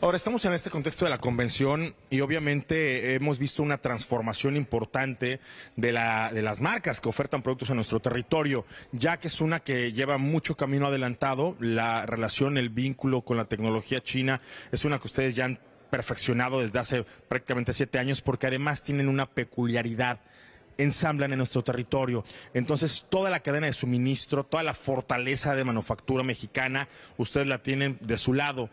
Ahora 0.00 0.16
estamos 0.16 0.44
en 0.44 0.52
este 0.52 0.70
contexto 0.70 1.06
de 1.06 1.10
la 1.10 1.18
convención 1.18 1.92
y 2.08 2.20
obviamente 2.20 3.16
hemos 3.16 3.40
visto 3.40 3.64
una 3.64 3.78
transformación 3.78 4.54
importante 4.54 5.40
de, 5.74 5.92
la, 5.92 6.32
de 6.32 6.40
las 6.40 6.60
marcas 6.60 7.00
que 7.00 7.08
ofertan 7.08 7.42
productos 7.42 7.70
en 7.70 7.76
nuestro 7.76 7.98
territorio, 7.98 8.64
ya 8.92 9.16
que 9.16 9.26
es 9.26 9.40
una 9.40 9.58
que 9.58 9.92
lleva 9.92 10.16
mucho 10.16 10.56
camino 10.56 10.86
adelantado. 10.86 11.56
La 11.58 12.06
relación, 12.06 12.58
el 12.58 12.68
vínculo 12.68 13.22
con 13.22 13.38
la 13.38 13.46
tecnología 13.46 14.00
china 14.00 14.40
es 14.70 14.84
una 14.84 15.00
que 15.00 15.08
ustedes 15.08 15.34
ya 15.34 15.46
han 15.46 15.58
perfeccionado 15.90 16.60
desde 16.60 16.78
hace 16.78 17.04
prácticamente 17.28 17.72
siete 17.72 17.98
años 17.98 18.20
porque 18.22 18.46
además 18.46 18.84
tienen 18.84 19.08
una 19.08 19.26
peculiaridad 19.26 20.20
ensamblan 20.78 21.32
en 21.32 21.38
nuestro 21.38 21.64
territorio. 21.64 22.22
Entonces, 22.54 23.04
toda 23.10 23.30
la 23.30 23.40
cadena 23.40 23.66
de 23.66 23.72
suministro, 23.72 24.44
toda 24.44 24.62
la 24.62 24.74
fortaleza 24.74 25.56
de 25.56 25.64
manufactura 25.64 26.22
mexicana, 26.22 26.86
ustedes 27.16 27.48
la 27.48 27.64
tienen 27.64 27.98
de 28.00 28.16
su 28.16 28.32
lado. 28.32 28.70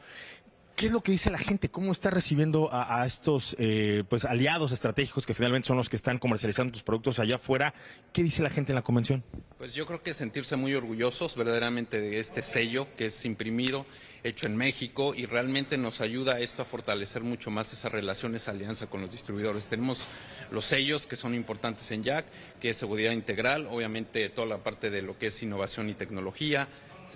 ¿Qué 0.75 0.87
es 0.87 0.91
lo 0.91 1.01
que 1.01 1.13
dice 1.13 1.31
la 1.31 1.37
gente? 1.37 1.69
¿Cómo 1.69 1.93
está 1.93 2.09
recibiendo 2.09 2.67
a, 2.69 3.05
estos 3.05 3.55
eh, 3.59 4.03
pues 4.09 4.25
aliados 4.25 4.73
estratégicos 4.73 5.25
que 5.25 5.33
finalmente 5.33 5.69
son 5.69 5.77
los 5.77 5.87
que 5.87 5.95
están 5.95 6.17
comercializando 6.17 6.73
tus 6.73 6.83
productos 6.83 7.17
allá 7.19 7.35
afuera? 7.35 7.73
¿Qué 8.11 8.23
dice 8.23 8.43
la 8.43 8.49
gente 8.49 8.73
en 8.73 8.75
la 8.75 8.81
convención? 8.81 9.23
Pues 9.57 9.73
yo 9.73 9.85
creo 9.85 10.03
que 10.03 10.13
sentirse 10.13 10.57
muy 10.57 10.73
orgullosos 10.73 11.37
verdaderamente 11.37 12.01
de 12.01 12.19
este 12.19 12.41
sello 12.41 12.87
que 12.97 13.05
es 13.05 13.23
imprimido, 13.23 13.85
hecho 14.25 14.47
en 14.47 14.57
México 14.57 15.13
y 15.15 15.25
realmente 15.25 15.77
nos 15.77 16.01
ayuda 16.01 16.41
esto 16.41 16.63
a 16.63 16.65
fortalecer 16.65 17.23
mucho 17.23 17.51
más 17.51 17.71
esas 17.71 17.93
relaciones, 17.93 18.49
alianza 18.49 18.87
con 18.87 18.99
los 18.99 19.11
distribuidores. 19.11 19.67
Tenemos 19.67 20.03
los 20.51 20.65
sellos 20.65 21.07
que 21.07 21.15
son 21.15 21.35
importantes 21.35 21.89
en 21.91 22.03
Jack, 22.03 22.25
que 22.59 22.69
es 22.69 22.75
seguridad 22.77 23.13
integral, 23.13 23.67
obviamente 23.71 24.27
toda 24.29 24.47
la 24.47 24.57
parte 24.57 24.89
de 24.89 25.01
lo 25.01 25.17
que 25.17 25.27
es 25.27 25.41
innovación 25.41 25.89
y 25.89 25.93
tecnología, 25.93 26.67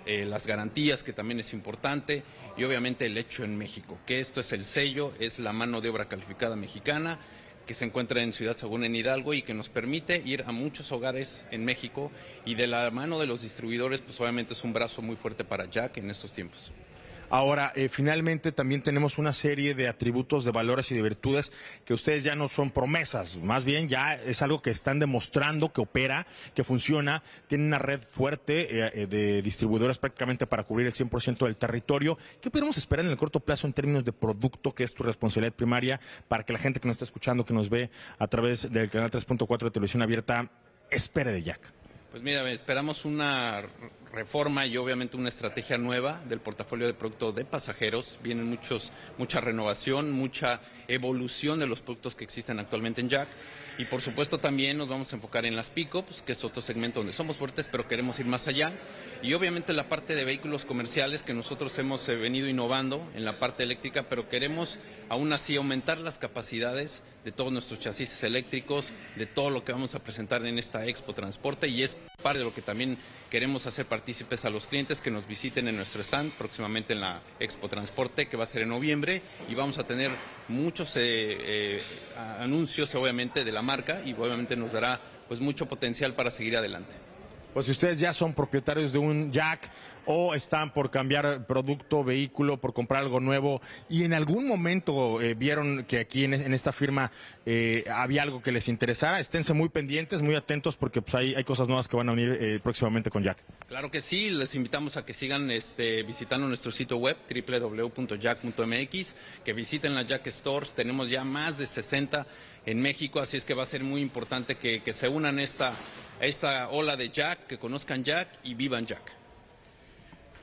eh, 0.06 0.24
las 0.24 0.46
garantías, 0.46 1.02
que 1.02 1.12
también 1.12 1.40
es 1.40 1.52
importante, 1.52 2.22
y 2.56 2.64
obviamente 2.64 3.06
el 3.06 3.16
hecho 3.16 3.44
en 3.44 3.56
México, 3.56 3.98
que 4.06 4.20
esto 4.20 4.40
es 4.40 4.52
el 4.52 4.64
sello, 4.64 5.12
es 5.18 5.38
la 5.38 5.52
mano 5.52 5.80
de 5.80 5.88
obra 5.88 6.08
calificada 6.08 6.56
mexicana 6.56 7.18
que 7.66 7.74
se 7.74 7.84
encuentra 7.84 8.20
en 8.20 8.32
Ciudad 8.32 8.56
Sagún 8.56 8.82
en 8.82 8.96
Hidalgo 8.96 9.32
y 9.32 9.42
que 9.42 9.54
nos 9.54 9.68
permite 9.68 10.20
ir 10.24 10.42
a 10.46 10.50
muchos 10.50 10.90
hogares 10.90 11.44
en 11.52 11.64
México 11.64 12.10
y 12.44 12.56
de 12.56 12.66
la 12.66 12.90
mano 12.90 13.20
de 13.20 13.26
los 13.26 13.42
distribuidores, 13.42 14.00
pues 14.00 14.20
obviamente 14.20 14.54
es 14.54 14.64
un 14.64 14.72
brazo 14.72 15.02
muy 15.02 15.14
fuerte 15.14 15.44
para 15.44 15.70
Jack 15.70 15.98
en 15.98 16.10
estos 16.10 16.32
tiempos. 16.32 16.72
Ahora, 17.30 17.72
eh, 17.76 17.88
finalmente 17.88 18.50
también 18.50 18.82
tenemos 18.82 19.16
una 19.16 19.32
serie 19.32 19.74
de 19.74 19.86
atributos, 19.86 20.44
de 20.44 20.50
valores 20.50 20.90
y 20.90 20.96
de 20.96 21.02
virtudes 21.02 21.52
que 21.84 21.94
ustedes 21.94 22.24
ya 22.24 22.34
no 22.34 22.48
son 22.48 22.72
promesas, 22.72 23.36
más 23.36 23.64
bien 23.64 23.88
ya 23.88 24.14
es 24.14 24.42
algo 24.42 24.60
que 24.62 24.70
están 24.70 24.98
demostrando 24.98 25.72
que 25.72 25.80
opera, 25.80 26.26
que 26.56 26.64
funciona, 26.64 27.22
tienen 27.46 27.68
una 27.68 27.78
red 27.78 28.00
fuerte 28.00 28.62
eh, 28.62 28.90
eh, 28.94 29.06
de 29.06 29.42
distribuidores 29.42 29.98
prácticamente 29.98 30.48
para 30.48 30.64
cubrir 30.64 30.88
el 30.88 30.92
100% 30.92 31.44
del 31.44 31.54
territorio. 31.54 32.18
¿Qué 32.40 32.50
podemos 32.50 32.76
esperar 32.76 33.04
en 33.04 33.12
el 33.12 33.16
corto 33.16 33.38
plazo 33.38 33.68
en 33.68 33.74
términos 33.74 34.04
de 34.04 34.12
producto, 34.12 34.74
que 34.74 34.82
es 34.82 34.92
tu 34.92 35.04
responsabilidad 35.04 35.54
primaria, 35.54 36.00
para 36.26 36.42
que 36.42 36.52
la 36.52 36.58
gente 36.58 36.80
que 36.80 36.88
nos 36.88 36.96
está 36.96 37.04
escuchando, 37.04 37.44
que 37.44 37.54
nos 37.54 37.70
ve 37.70 37.90
a 38.18 38.26
través 38.26 38.72
del 38.72 38.90
canal 38.90 39.08
3.4 39.08 39.64
de 39.64 39.70
televisión 39.70 40.02
abierta, 40.02 40.50
espere 40.90 41.30
de 41.30 41.44
Jack? 41.44 41.60
Pues 42.10 42.24
mira, 42.24 42.50
esperamos 42.50 43.04
una 43.04 43.62
reforma 44.12 44.66
y 44.66 44.76
obviamente 44.76 45.16
una 45.16 45.28
estrategia 45.28 45.78
nueva 45.78 46.20
del 46.28 46.40
portafolio 46.40 46.86
de 46.86 46.94
productos 46.94 47.34
de 47.34 47.44
pasajeros. 47.44 48.18
Vienen 48.22 48.46
muchos, 48.46 48.92
mucha 49.18 49.40
renovación, 49.40 50.10
mucha 50.12 50.60
evolución 50.88 51.60
de 51.60 51.66
los 51.66 51.80
productos 51.80 52.14
que 52.14 52.24
existen 52.24 52.58
actualmente 52.58 53.00
en 53.00 53.08
Jack. 53.08 53.28
Y 53.78 53.86
por 53.86 54.02
supuesto 54.02 54.38
también 54.38 54.76
nos 54.76 54.88
vamos 54.88 55.12
a 55.12 55.16
enfocar 55.16 55.46
en 55.46 55.56
las 55.56 55.70
pickups, 55.70 56.22
que 56.22 56.32
es 56.32 56.44
otro 56.44 56.60
segmento 56.60 57.00
donde 57.00 57.14
somos 57.14 57.38
fuertes, 57.38 57.66
pero 57.66 57.88
queremos 57.88 58.18
ir 58.18 58.26
más 58.26 58.46
allá. 58.46 58.74
Y 59.22 59.32
obviamente 59.32 59.72
la 59.72 59.88
parte 59.88 60.14
de 60.14 60.24
vehículos 60.24 60.64
comerciales, 60.66 61.22
que 61.22 61.32
nosotros 61.32 61.78
hemos 61.78 62.06
eh, 62.08 62.16
venido 62.16 62.48
innovando 62.48 63.08
en 63.14 63.24
la 63.24 63.38
parte 63.38 63.62
eléctrica, 63.62 64.02
pero 64.08 64.28
queremos 64.28 64.78
aún 65.08 65.32
así 65.32 65.56
aumentar 65.56 65.98
las 65.98 66.18
capacidades 66.18 67.02
de 67.24 67.32
todos 67.32 67.52
nuestros 67.52 67.78
chasis 67.78 68.22
eléctricos, 68.22 68.92
de 69.16 69.26
todo 69.26 69.50
lo 69.50 69.64
que 69.64 69.72
vamos 69.72 69.94
a 69.94 70.02
presentar 70.02 70.44
en 70.46 70.58
esta 70.58 70.86
Expo 70.86 71.12
Transporte 71.12 71.68
y 71.68 71.82
es 71.82 71.96
parte 72.22 72.38
de 72.38 72.44
lo 72.44 72.54
que 72.54 72.62
también 72.62 72.98
queremos 73.30 73.66
hacer 73.66 73.86
partícipes 73.86 74.44
a 74.44 74.50
los 74.50 74.66
clientes 74.66 75.00
que 75.00 75.10
nos 75.10 75.26
visiten 75.26 75.68
en 75.68 75.76
nuestro 75.76 76.02
stand 76.02 76.32
próximamente 76.32 76.94
en 76.94 77.00
la 77.00 77.20
Expo 77.38 77.68
Transporte 77.68 78.26
que 78.26 78.36
va 78.36 78.44
a 78.44 78.46
ser 78.46 78.62
en 78.62 78.70
noviembre 78.70 79.22
y 79.48 79.54
vamos 79.54 79.78
a 79.78 79.84
tener 79.84 80.10
muchos 80.48 80.96
eh, 80.96 81.00
eh, 81.02 81.82
anuncios 82.38 82.94
obviamente 82.94 83.44
de 83.44 83.52
la 83.52 83.62
marca 83.62 84.02
y 84.04 84.12
obviamente 84.12 84.56
nos 84.56 84.72
dará 84.72 85.00
pues 85.28 85.40
mucho 85.40 85.66
potencial 85.66 86.14
para 86.14 86.30
seguir 86.30 86.56
adelante. 86.56 87.09
Pues 87.52 87.66
si 87.66 87.72
ustedes 87.72 87.98
ya 87.98 88.12
son 88.12 88.32
propietarios 88.32 88.92
de 88.92 88.98
un 88.98 89.32
Jack 89.32 89.70
o 90.06 90.34
están 90.34 90.72
por 90.72 90.90
cambiar 90.90 91.46
producto, 91.46 92.02
vehículo, 92.04 92.60
por 92.60 92.72
comprar 92.72 93.02
algo 93.02 93.20
nuevo 93.20 93.60
y 93.88 94.04
en 94.04 94.14
algún 94.14 94.46
momento 94.46 95.20
eh, 95.20 95.34
vieron 95.34 95.84
que 95.84 95.98
aquí 95.98 96.24
en, 96.24 96.34
esta 96.34 96.72
firma 96.72 97.10
eh, 97.46 97.84
había 97.92 98.22
algo 98.22 98.42
que 98.42 98.50
les 98.52 98.68
interesara, 98.68 99.20
esténse 99.20 99.52
muy 99.52 99.68
pendientes, 99.68 100.22
muy 100.22 100.34
atentos 100.34 100.76
porque 100.76 101.02
pues, 101.02 101.14
hay, 101.14 101.34
hay 101.34 101.44
cosas 101.44 101.68
nuevas 101.68 101.86
que 101.88 101.96
van 101.96 102.08
a 102.08 102.12
unir 102.12 102.38
eh, 102.40 102.60
próximamente 102.62 103.10
con 103.10 103.22
Jack. 103.22 103.38
Claro 103.68 103.90
que 103.90 104.00
sí, 104.00 104.30
les 104.30 104.54
invitamos 104.54 104.96
a 104.96 105.04
que 105.04 105.14
sigan 105.14 105.50
este, 105.50 106.02
visitando 106.02 106.48
nuestro 106.48 106.72
sitio 106.72 106.96
web 106.96 107.16
www.jack.mx, 107.28 109.14
que 109.44 109.52
visiten 109.52 109.94
las 109.94 110.06
Jack 110.06 110.26
Stores, 110.28 110.74
tenemos 110.74 111.10
ya 111.10 111.24
más 111.24 111.58
de 111.58 111.66
60 111.66 112.26
en 112.66 112.80
México, 112.80 113.20
así 113.20 113.36
es 113.36 113.44
que 113.44 113.54
va 113.54 113.62
a 113.62 113.66
ser 113.66 113.84
muy 113.84 114.00
importante 114.00 114.56
que, 114.56 114.92
se 114.92 115.08
unan 115.08 115.38
esta, 115.38 115.72
a 116.20 116.26
esta 116.26 116.68
ola 116.68 116.96
de 116.96 117.08
Jack, 117.10 117.46
que 117.46 117.58
conozcan 117.58 118.04
Jack 118.04 118.28
y 118.44 118.54
vivan 118.54 118.86
Jack. 118.86 119.12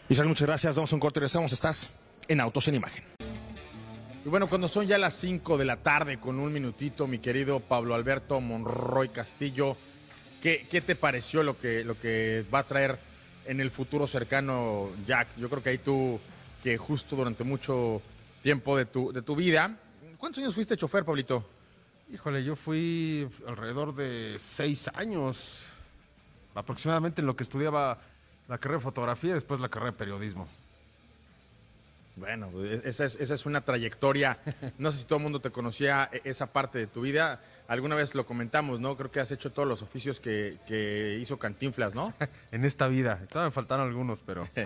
Isabel, 0.10 0.30
muchas 0.30 0.48
gracias. 0.48 0.76
Vamos 0.76 0.92
a 0.92 0.96
un 0.96 1.00
corte 1.00 1.20
y 1.20 1.22
regresamos. 1.22 1.54
Estás 1.54 1.92
en 2.28 2.42
Autos 2.42 2.68
en 2.68 2.76
Imagen. 2.76 3.04
Y 4.26 4.30
bueno, 4.30 4.48
cuando 4.48 4.68
son 4.68 4.88
ya 4.88 4.98
las 4.98 5.14
5 5.16 5.58
de 5.58 5.66
la 5.66 5.78
tarde 5.78 6.20
con 6.20 6.40
un 6.40 6.52
minutito, 6.52 7.08
mi 7.08 7.20
querido 7.20 7.60
Pablo 7.60 7.94
Alberto 7.94 8.42
Monroy 8.42 9.10
Castillo, 9.10 9.78
¿qué, 10.42 10.66
qué 10.70 10.82
te 10.82 10.96
pareció 10.96 11.44
lo 11.44 11.60
que, 11.60 11.84
lo 11.84 12.00
que 12.00 12.44
va 12.54 12.60
a 12.60 12.64
traer 12.64 12.98
en 13.46 13.62
el 13.62 13.70
futuro 13.70 14.08
cercano 14.08 14.90
Jack? 15.06 15.28
Yo 15.38 15.48
creo 15.50 15.62
que 15.62 15.70
ahí 15.70 15.78
tú, 15.78 16.20
que 16.64 16.78
justo 16.78 17.16
durante 17.16 17.44
mucho 17.44 18.02
tiempo 18.42 18.76
de 18.76 18.86
tu, 18.86 19.14
de 19.14 19.22
tu 19.22 19.36
vida, 19.36 19.78
¿cuántos 20.18 20.42
años 20.42 20.56
fuiste 20.56 20.76
chofer, 20.76 21.06
Pablito? 21.06 21.57
Híjole, 22.10 22.42
yo 22.44 22.56
fui 22.56 23.28
alrededor 23.46 23.94
de 23.94 24.38
seis 24.40 24.90
años, 24.94 25.68
aproximadamente 26.56 27.20
en 27.20 27.28
lo 27.28 27.36
que 27.36 27.44
estudiaba 27.44 28.00
la 28.48 28.58
carrera 28.58 28.78
de 28.78 28.84
fotografía 28.84 29.32
y 29.32 29.34
después 29.34 29.60
la 29.60 29.68
carrera 29.68 29.92
de 29.92 29.98
periodismo. 29.98 30.48
Bueno, 32.16 32.50
esa 32.84 33.04
es, 33.04 33.16
esa 33.18 33.34
es 33.34 33.46
una 33.46 33.62
trayectoria. 33.62 34.40
No 34.80 34.92
sé 34.92 35.00
si 35.00 35.06
todo 35.06 35.18
el 35.18 35.24
mundo 35.24 35.42
te 35.42 35.52
conocía 35.52 36.10
e, 36.12 36.22
esa 36.24 36.48
parte 36.48 36.80
de 36.80 36.88
tu 36.88 37.02
vida. 37.02 37.42
Alguna 37.68 37.96
vez 37.96 38.16
lo 38.16 38.26
comentamos, 38.26 38.80
¿no? 38.80 38.96
Creo 38.96 39.12
que 39.12 39.20
has 39.20 39.32
hecho 39.32 39.52
todos 39.52 39.68
los 39.68 39.82
oficios 39.82 40.22
que, 40.22 41.20
hizo 41.22 41.38
Cantinflas, 41.38 41.94
¿no? 41.94 42.14
en 42.54 42.64
esta 42.64 42.88
vida. 42.88 43.20
Todavía 43.28 43.50
me 43.50 43.54
faltaron 43.54 43.88
algunos, 43.88 44.24
pero... 44.24 44.48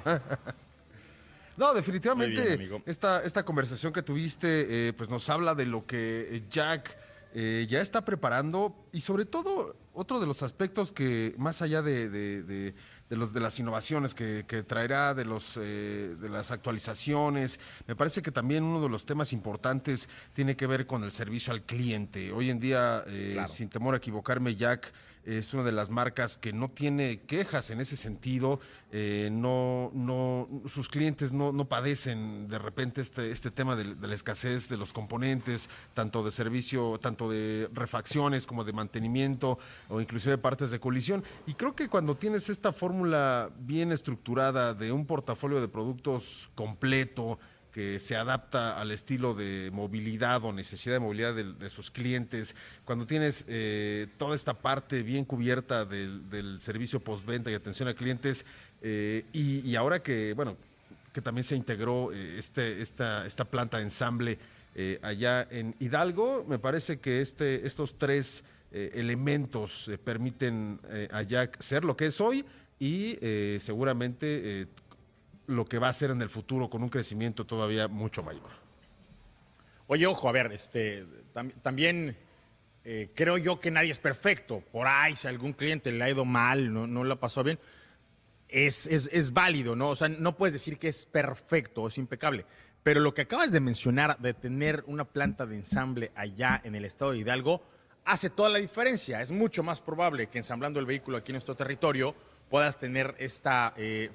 No, 1.58 1.74
definitivamente 1.74 2.58
esta, 2.86 3.22
esta 3.24 3.44
conversación 3.44 3.92
que 3.92 4.02
tuviste 4.02 4.88
eh, 4.88 4.94
pues 4.94 5.10
nos 5.10 5.30
habla 5.30 5.54
de 5.54 5.66
lo 5.66 5.86
que 5.86 6.44
Jack 6.50 6.98
eh, 7.34 7.68
ya 7.70 7.82
está 7.82 8.04
preparando 8.04 8.88
y 8.92 9.02
sobre 9.02 9.26
todo 9.26 9.76
otro 9.94 10.20
de 10.20 10.28
los 10.28 10.44
aspectos 10.44 10.92
que 10.92 11.34
más 11.38 11.62
allá 11.62 11.82
de, 11.82 12.74
los, 13.10 13.34
de 13.34 13.40
las 13.40 13.60
innovaciones 13.60 14.14
que, 14.14 14.44
traerá, 14.68 15.14
de, 15.14 15.26
los, 15.26 15.58
eh, 15.58 16.16
de 16.20 16.30
las 16.30 16.52
actualizaciones, 16.52 17.60
me 17.88 17.96
parece 17.96 18.22
que 18.22 18.32
también 18.32 18.64
uno 18.64 18.82
de 18.82 18.90
los 18.90 19.06
temas 19.06 19.34
importantes 19.34 20.10
tiene 20.34 20.56
que 20.56 20.68
ver 20.68 20.88
con 20.88 21.04
el 21.04 21.12
servicio 21.12 21.54
al 21.54 21.64
cliente. 21.64 22.32
Hoy 22.32 22.50
en 22.50 22.60
día, 22.60 23.04
eh, 23.08 23.42
sin 23.48 23.70
temor 23.70 23.94
a 23.94 23.98
equivocarme, 23.98 24.56
Jack 24.56 24.92
es 25.26 25.54
una 25.54 25.64
de 25.64 25.72
las 25.72 25.90
marcas 25.90 26.38
que 26.38 26.54
no 26.54 26.70
tiene 26.70 27.22
quejas 27.22 27.70
en 27.70 27.80
ese 27.80 27.98
sentido, 27.98 28.60
eh, 28.92 29.30
no, 29.32 29.92
no, 29.94 30.48
sus 30.68 30.90
clientes 30.90 31.32
no, 31.32 31.52
no 31.52 31.66
padecen 31.66 32.48
de 32.48 32.60
repente 32.60 33.02
este, 33.02 33.32
este 33.32 33.52
tema 33.52 33.76
de, 33.76 33.96
la 33.96 34.16
escasez 34.16 34.68
de 34.70 34.78
los 34.78 34.94
componentes, 34.94 35.70
tanto 35.94 36.24
de 36.24 36.32
servicio, 36.32 37.00
tanto 37.00 37.30
de 37.30 37.70
refacciones 37.74 38.48
como 38.48 38.64
de 38.64 38.74
mantenimiento 38.74 39.60
o 39.90 40.02
inclusive 40.02 40.38
partes 40.38 40.72
de 40.72 40.80
colisión. 40.80 41.24
Y 41.46 41.54
creo 41.54 41.76
que 41.76 41.88
cuando 41.88 42.16
tienes 42.16 42.50
esta 42.50 42.74
fórmula 42.74 43.50
bien 43.60 43.92
estructurada 43.92 44.74
de 44.74 44.92
un 44.92 45.06
portafolio 45.06 45.62
de 45.62 45.68
productos 45.68 46.50
completo, 46.56 47.40
que 47.72 48.00
se 48.00 48.16
adapta 48.16 48.80
al 48.80 48.92
estilo 48.92 49.34
de 49.34 49.70
movilidad 49.72 50.44
o 50.44 50.52
necesidad 50.52 50.96
de 50.96 51.00
movilidad 51.00 51.34
de, 51.34 51.70
sus 51.70 51.90
clientes, 51.90 52.56
cuando 52.84 53.06
tienes 53.06 53.46
eh, 53.48 54.08
toda 54.18 54.36
esta 54.36 54.54
parte 54.54 55.04
bien 55.04 55.26
cubierta 55.26 55.86
del, 55.86 56.60
servicio 56.60 57.00
postventa 57.00 57.50
y 57.50 57.54
atención 57.54 57.88
a 57.88 57.94
clientes, 57.94 58.46
eh, 58.82 59.26
y, 59.32 59.76
ahora 59.76 60.04
que, 60.04 60.34
bueno, 60.34 60.58
que 61.14 61.22
también 61.22 61.46
se 61.46 61.56
integró 61.56 62.12
eh, 62.12 62.38
este, 62.38 62.82
esta, 62.82 63.26
esta 63.26 63.46
planta 63.46 63.78
de 63.78 63.84
ensamble 63.84 64.40
allá 65.02 65.46
en 65.52 65.76
Hidalgo, 65.80 66.46
me 66.48 66.58
parece 66.58 67.02
que 67.02 67.20
este, 67.20 67.68
estos 67.68 67.98
tres 67.98 68.46
elementos 68.72 69.92
permiten 70.06 70.80
a 71.12 71.24
Jack 71.24 71.62
ser 71.62 71.84
lo 71.84 71.98
que 71.98 72.06
es 72.06 72.22
hoy 72.22 72.46
y 72.80 73.18
seguramente 73.60 74.70
lo 75.52 75.66
que 75.66 75.78
va 75.78 75.90
a 75.90 75.94
ser 75.94 76.12
en 76.12 76.22
el 76.22 76.30
futuro 76.30 76.70
con 76.70 76.84
un 76.84 76.90
crecimiento 76.90 77.46
todavía 77.46 77.88
mucho 77.88 78.24
mayor. 78.24 78.50
Oye, 79.88 80.08
ojo, 80.08 80.30
a 80.30 80.32
ver, 80.32 80.52
este, 80.52 81.06
también 81.62 82.18
eh, 82.84 83.12
creo 83.14 83.38
yo 83.38 83.60
que 83.60 83.72
nadie 83.72 83.92
es 83.92 84.00
perfecto. 84.00 84.64
Por 84.72 84.88
ahí, 84.88 85.16
si 85.16 85.28
algún 85.28 85.54
cliente 85.54 85.92
le 85.92 86.04
ha 86.04 86.10
ido 86.10 86.26
mal, 86.26 86.74
no, 86.74 86.88
no 86.88 87.04
lo 87.04 87.20
pasó 87.20 87.44
bien, 87.44 87.60
es, 88.48 88.88
es, 88.88 89.10
es, 89.12 89.34
válido, 89.34 89.76
¿no? 89.76 89.90
O 89.90 89.96
sea, 89.96 90.10
no 90.10 90.36
puedes 90.36 90.54
decir 90.54 90.78
que 90.78 90.88
es 90.88 91.06
perfecto, 91.06 91.88
es 91.88 91.98
impecable. 91.98 92.46
Pero 92.84 93.00
lo 93.00 93.14
que 93.14 93.22
acabas 93.22 93.52
de 93.52 93.60
mencionar, 93.60 94.18
de 94.20 94.34
tener 94.34 94.84
una 94.88 95.06
planta 95.06 95.46
de 95.46 95.56
ensamble 95.56 96.12
allá 96.16 96.60
en 96.64 96.76
el 96.76 96.86
estado 96.86 97.12
de 97.12 97.20
Hidalgo, 97.20 97.62
hace 98.06 98.30
toda 98.30 98.50
la 98.50 98.58
diferencia. 98.58 99.22
Es 99.22 99.32
mucho 99.32 99.62
más 99.62 99.80
probable 99.80 100.28
que 100.28 100.40
ensamblando 100.40 100.80
el 100.80 100.86
vehículo 100.86 101.18
aquí 101.18 101.32
en 101.32 101.36
nuestro 101.36 101.56
territorio 101.56 102.16
puedas 102.50 102.78
tener 102.78 103.16
esta 103.18 103.74
eh, 103.78 104.10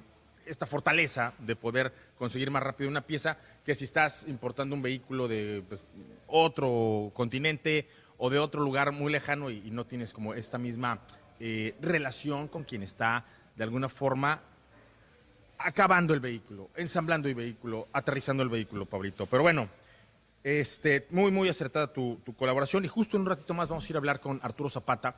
esta 0.46 0.66
fortaleza 0.66 1.34
de 1.38 1.56
poder 1.56 1.92
conseguir 2.18 2.50
más 2.50 2.62
rápido 2.62 2.88
una 2.88 3.02
pieza 3.02 3.38
que 3.64 3.74
si 3.74 3.84
estás 3.84 4.26
importando 4.28 4.74
un 4.74 4.82
vehículo 4.82 5.28
de 5.28 5.62
pues, 5.68 5.82
otro 6.26 7.10
continente 7.14 7.88
o 8.18 8.30
de 8.30 8.38
otro 8.38 8.62
lugar 8.62 8.92
muy 8.92 9.12
lejano 9.12 9.50
y, 9.50 9.70
no 9.70 9.84
tienes 9.84 10.12
como 10.12 10.34
esta 10.34 10.58
misma 10.58 11.00
eh, 11.40 11.74
relación 11.80 12.48
con 12.48 12.64
quien 12.64 12.82
está 12.82 13.24
de 13.56 13.64
alguna 13.64 13.88
forma 13.88 14.40
acabando 15.58 16.14
el 16.14 16.20
vehículo, 16.20 16.70
ensamblando 16.76 17.28
el 17.28 17.34
vehículo, 17.34 17.88
aterrizando 17.92 18.42
el 18.42 18.48
vehículo, 18.48 18.86
Pablito. 18.86 19.26
Pero 19.26 19.42
bueno, 19.42 19.68
este, 20.46 21.08
muy, 21.10 21.32
muy 21.32 21.48
acertada 21.48 21.92
tu, 21.92 22.22
colaboración 22.38 22.84
y 22.84 22.88
justo 22.88 23.16
en 23.16 23.22
un 23.22 23.30
ratito 23.30 23.52
más 23.52 23.68
vamos 23.68 23.84
a 23.84 23.88
ir 23.88 23.96
a 23.96 23.98
hablar 23.98 24.20
con 24.20 24.38
Arturo 24.44 24.70
Zapata. 24.70 25.16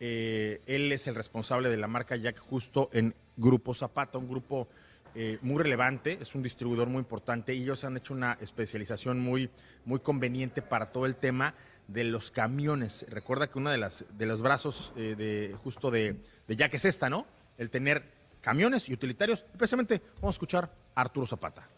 Eh, 0.00 0.62
él 0.64 0.90
es 0.90 1.06
el 1.06 1.14
responsable 1.14 1.68
de 1.68 1.76
la 1.76 1.86
marca 1.86 2.16
Jack 2.16 2.38
justo 2.38 2.88
en 2.94 3.14
Grupo 3.36 3.74
Zapata, 3.74 4.16
un 4.16 4.30
grupo 4.30 4.68
eh, 5.14 5.36
muy 5.42 5.62
relevante, 5.62 6.16
es 6.18 6.34
un 6.34 6.42
distribuidor 6.42 6.88
muy 6.88 7.00
importante 7.00 7.52
y 7.52 7.64
ellos 7.64 7.84
han 7.84 7.98
hecho 7.98 8.14
una 8.14 8.38
especialización 8.40 9.20
muy, 9.20 9.50
muy 9.84 10.00
conveniente 10.00 10.62
para 10.62 10.90
todo 10.92 11.04
el 11.04 11.16
tema 11.16 11.52
de 11.86 12.04
los 12.04 12.30
camiones. 12.30 13.04
Recuerda 13.10 13.48
que 13.48 13.58
uno 13.58 13.70
de, 13.70 13.86
de 14.16 14.26
los 14.26 14.40
brazos 14.40 14.94
eh, 14.96 15.14
de, 15.14 15.54
justo 15.62 15.90
de, 15.90 16.16
de 16.48 16.56
Jack 16.56 16.72
es 16.72 16.86
esta, 16.86 17.10
¿no? 17.10 17.26
El 17.58 17.68
tener 17.68 18.02
camiones 18.40 18.88
y 18.88 18.94
utilitarios. 18.94 19.42
Precisamente 19.58 20.00
vamos 20.22 20.36
a 20.36 20.36
escuchar 20.36 20.72
a 20.94 21.02
Arturo 21.02 21.26
Zapata. 21.26 21.68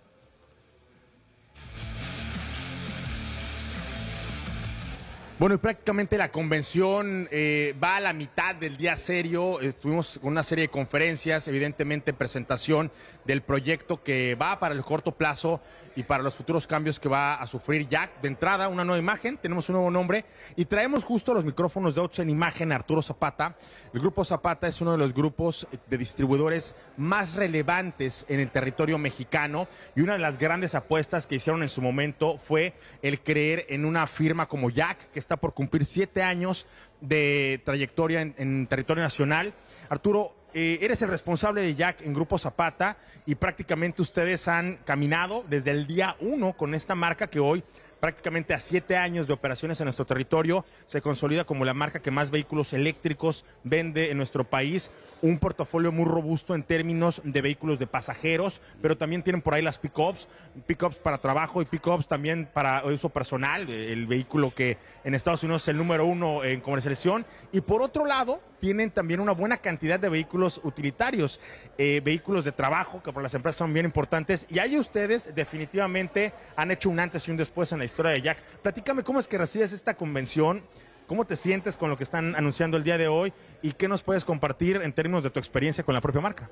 Bueno, 5.42 5.56
y 5.56 5.58
prácticamente 5.58 6.16
la 6.16 6.30
convención 6.30 7.26
eh, 7.32 7.74
va 7.82 7.96
a 7.96 8.00
la 8.00 8.12
mitad 8.12 8.54
del 8.54 8.76
día 8.76 8.96
serio. 8.96 9.60
Estuvimos 9.60 10.20
con 10.22 10.30
una 10.30 10.44
serie 10.44 10.66
de 10.66 10.68
conferencias, 10.68 11.48
evidentemente 11.48 12.12
presentación 12.12 12.92
del 13.24 13.42
proyecto 13.42 14.04
que 14.04 14.36
va 14.36 14.60
para 14.60 14.72
el 14.72 14.82
corto 14.82 15.10
plazo 15.10 15.60
y 15.96 16.02
para 16.02 16.22
los 16.22 16.34
futuros 16.34 16.66
cambios 16.66 16.98
que 16.98 17.08
va 17.08 17.34
a 17.34 17.46
sufrir 17.46 17.86
Jack. 17.88 18.20
De 18.20 18.28
entrada, 18.28 18.68
una 18.68 18.84
nueva 18.84 18.98
imagen, 18.98 19.36
tenemos 19.38 19.68
un 19.68 19.74
nuevo 19.74 19.90
nombre 19.90 20.24
y 20.56 20.64
traemos 20.64 21.04
justo 21.04 21.34
los 21.34 21.44
micrófonos 21.44 21.94
de 21.94 22.00
Autos 22.00 22.18
en 22.20 22.30
Imagen 22.30 22.72
Arturo 22.72 23.02
Zapata. 23.02 23.56
El 23.92 24.00
Grupo 24.00 24.24
Zapata 24.24 24.68
es 24.68 24.80
uno 24.80 24.92
de 24.92 24.98
los 24.98 25.12
grupos 25.12 25.66
de 25.88 25.98
distribuidores 25.98 26.76
más 26.96 27.34
relevantes 27.34 28.24
en 28.28 28.40
el 28.40 28.50
territorio 28.50 28.98
mexicano 28.98 29.68
y 29.94 30.00
una 30.00 30.14
de 30.14 30.18
las 30.18 30.38
grandes 30.38 30.74
apuestas 30.74 31.26
que 31.26 31.36
hicieron 31.36 31.62
en 31.62 31.68
su 31.68 31.82
momento 31.82 32.38
fue 32.38 32.74
el 33.02 33.20
creer 33.20 33.66
en 33.68 33.84
una 33.84 34.06
firma 34.06 34.46
como 34.46 34.70
Jack, 34.70 35.10
que 35.10 35.18
está 35.18 35.36
por 35.36 35.54
cumplir 35.54 35.84
siete 35.84 36.22
años 36.22 36.66
de 37.00 37.60
trayectoria 37.64 38.20
en, 38.20 38.34
en 38.38 38.66
territorio 38.66 39.02
nacional. 39.02 39.54
Arturo, 39.88 40.34
eh, 40.54 40.78
eres 40.82 41.00
el 41.02 41.08
responsable 41.08 41.62
de 41.62 41.74
Jack 41.74 42.02
en 42.02 42.12
Grupo 42.12 42.38
Zapata 42.38 42.96
y 43.24 43.34
prácticamente 43.34 44.02
ustedes 44.02 44.48
han 44.48 44.78
caminado 44.84 45.44
desde 45.48 45.70
el 45.70 45.86
día 45.86 46.16
uno 46.20 46.52
con 46.54 46.74
esta 46.74 46.94
marca 46.94 47.28
que 47.28 47.40
hoy 47.40 47.64
prácticamente 48.02 48.52
a 48.52 48.58
siete 48.58 48.96
años 48.96 49.28
de 49.28 49.32
operaciones 49.32 49.78
en 49.78 49.84
nuestro 49.84 50.04
territorio, 50.04 50.64
se 50.88 51.00
consolida 51.00 51.44
como 51.44 51.64
la 51.64 51.72
marca 51.72 52.00
que 52.00 52.10
más 52.10 52.32
vehículos 52.32 52.72
eléctricos 52.72 53.44
vende 53.62 54.10
en 54.10 54.16
nuestro 54.16 54.42
país, 54.42 54.90
un 55.20 55.38
portafolio 55.38 55.92
muy 55.92 56.06
robusto 56.06 56.56
en 56.56 56.64
términos 56.64 57.22
de 57.22 57.40
vehículos 57.40 57.78
de 57.78 57.86
pasajeros, 57.86 58.60
pero 58.80 58.96
también 58.96 59.22
tienen 59.22 59.40
por 59.40 59.54
ahí 59.54 59.62
las 59.62 59.78
pickups, 59.78 60.26
pickups 60.66 60.96
para 60.96 61.18
trabajo 61.18 61.62
y 61.62 61.64
pickups 61.64 62.08
también 62.08 62.48
para 62.52 62.84
uso 62.86 63.08
personal, 63.08 63.70
el 63.70 64.08
vehículo 64.08 64.52
que 64.52 64.78
en 65.04 65.14
Estados 65.14 65.44
Unidos 65.44 65.62
es 65.62 65.68
el 65.68 65.76
número 65.76 66.04
uno 66.04 66.42
en 66.42 66.60
comercialización, 66.60 67.24
y 67.52 67.60
por 67.60 67.82
otro 67.82 68.04
lado, 68.04 68.40
tienen 68.62 68.92
también 68.92 69.18
una 69.18 69.32
buena 69.32 69.56
cantidad 69.56 69.98
de 69.98 70.08
vehículos 70.08 70.60
utilitarios, 70.62 71.40
eh, 71.78 72.00
vehículos 72.04 72.44
de 72.44 72.52
trabajo 72.52 73.02
que 73.02 73.12
por 73.12 73.20
las 73.20 73.34
empresas 73.34 73.56
son 73.56 73.74
bien 73.74 73.86
importantes. 73.86 74.46
Y 74.48 74.60
ahí 74.60 74.78
ustedes 74.78 75.34
definitivamente 75.34 76.32
han 76.54 76.70
hecho 76.70 76.88
un 76.88 77.00
antes 77.00 77.26
y 77.26 77.32
un 77.32 77.36
después 77.36 77.72
en 77.72 77.80
la 77.80 77.84
historia 77.92 78.12
de 78.12 78.22
Jack. 78.22 78.38
Platícame 78.62 79.02
cómo 79.04 79.20
es 79.20 79.28
que 79.28 79.38
recibes 79.38 79.72
esta 79.72 79.94
convención, 79.94 80.62
cómo 81.06 81.24
te 81.24 81.36
sientes 81.36 81.76
con 81.76 81.90
lo 81.90 81.96
que 81.96 82.04
están 82.04 82.34
anunciando 82.34 82.76
el 82.76 82.84
día 82.84 82.98
de 82.98 83.08
hoy 83.08 83.32
y 83.62 83.72
qué 83.72 83.86
nos 83.88 84.02
puedes 84.02 84.24
compartir 84.24 84.76
en 84.82 84.92
términos 84.92 85.22
de 85.22 85.30
tu 85.30 85.38
experiencia 85.38 85.84
con 85.84 85.94
la 85.94 86.00
propia 86.00 86.20
marca. 86.20 86.50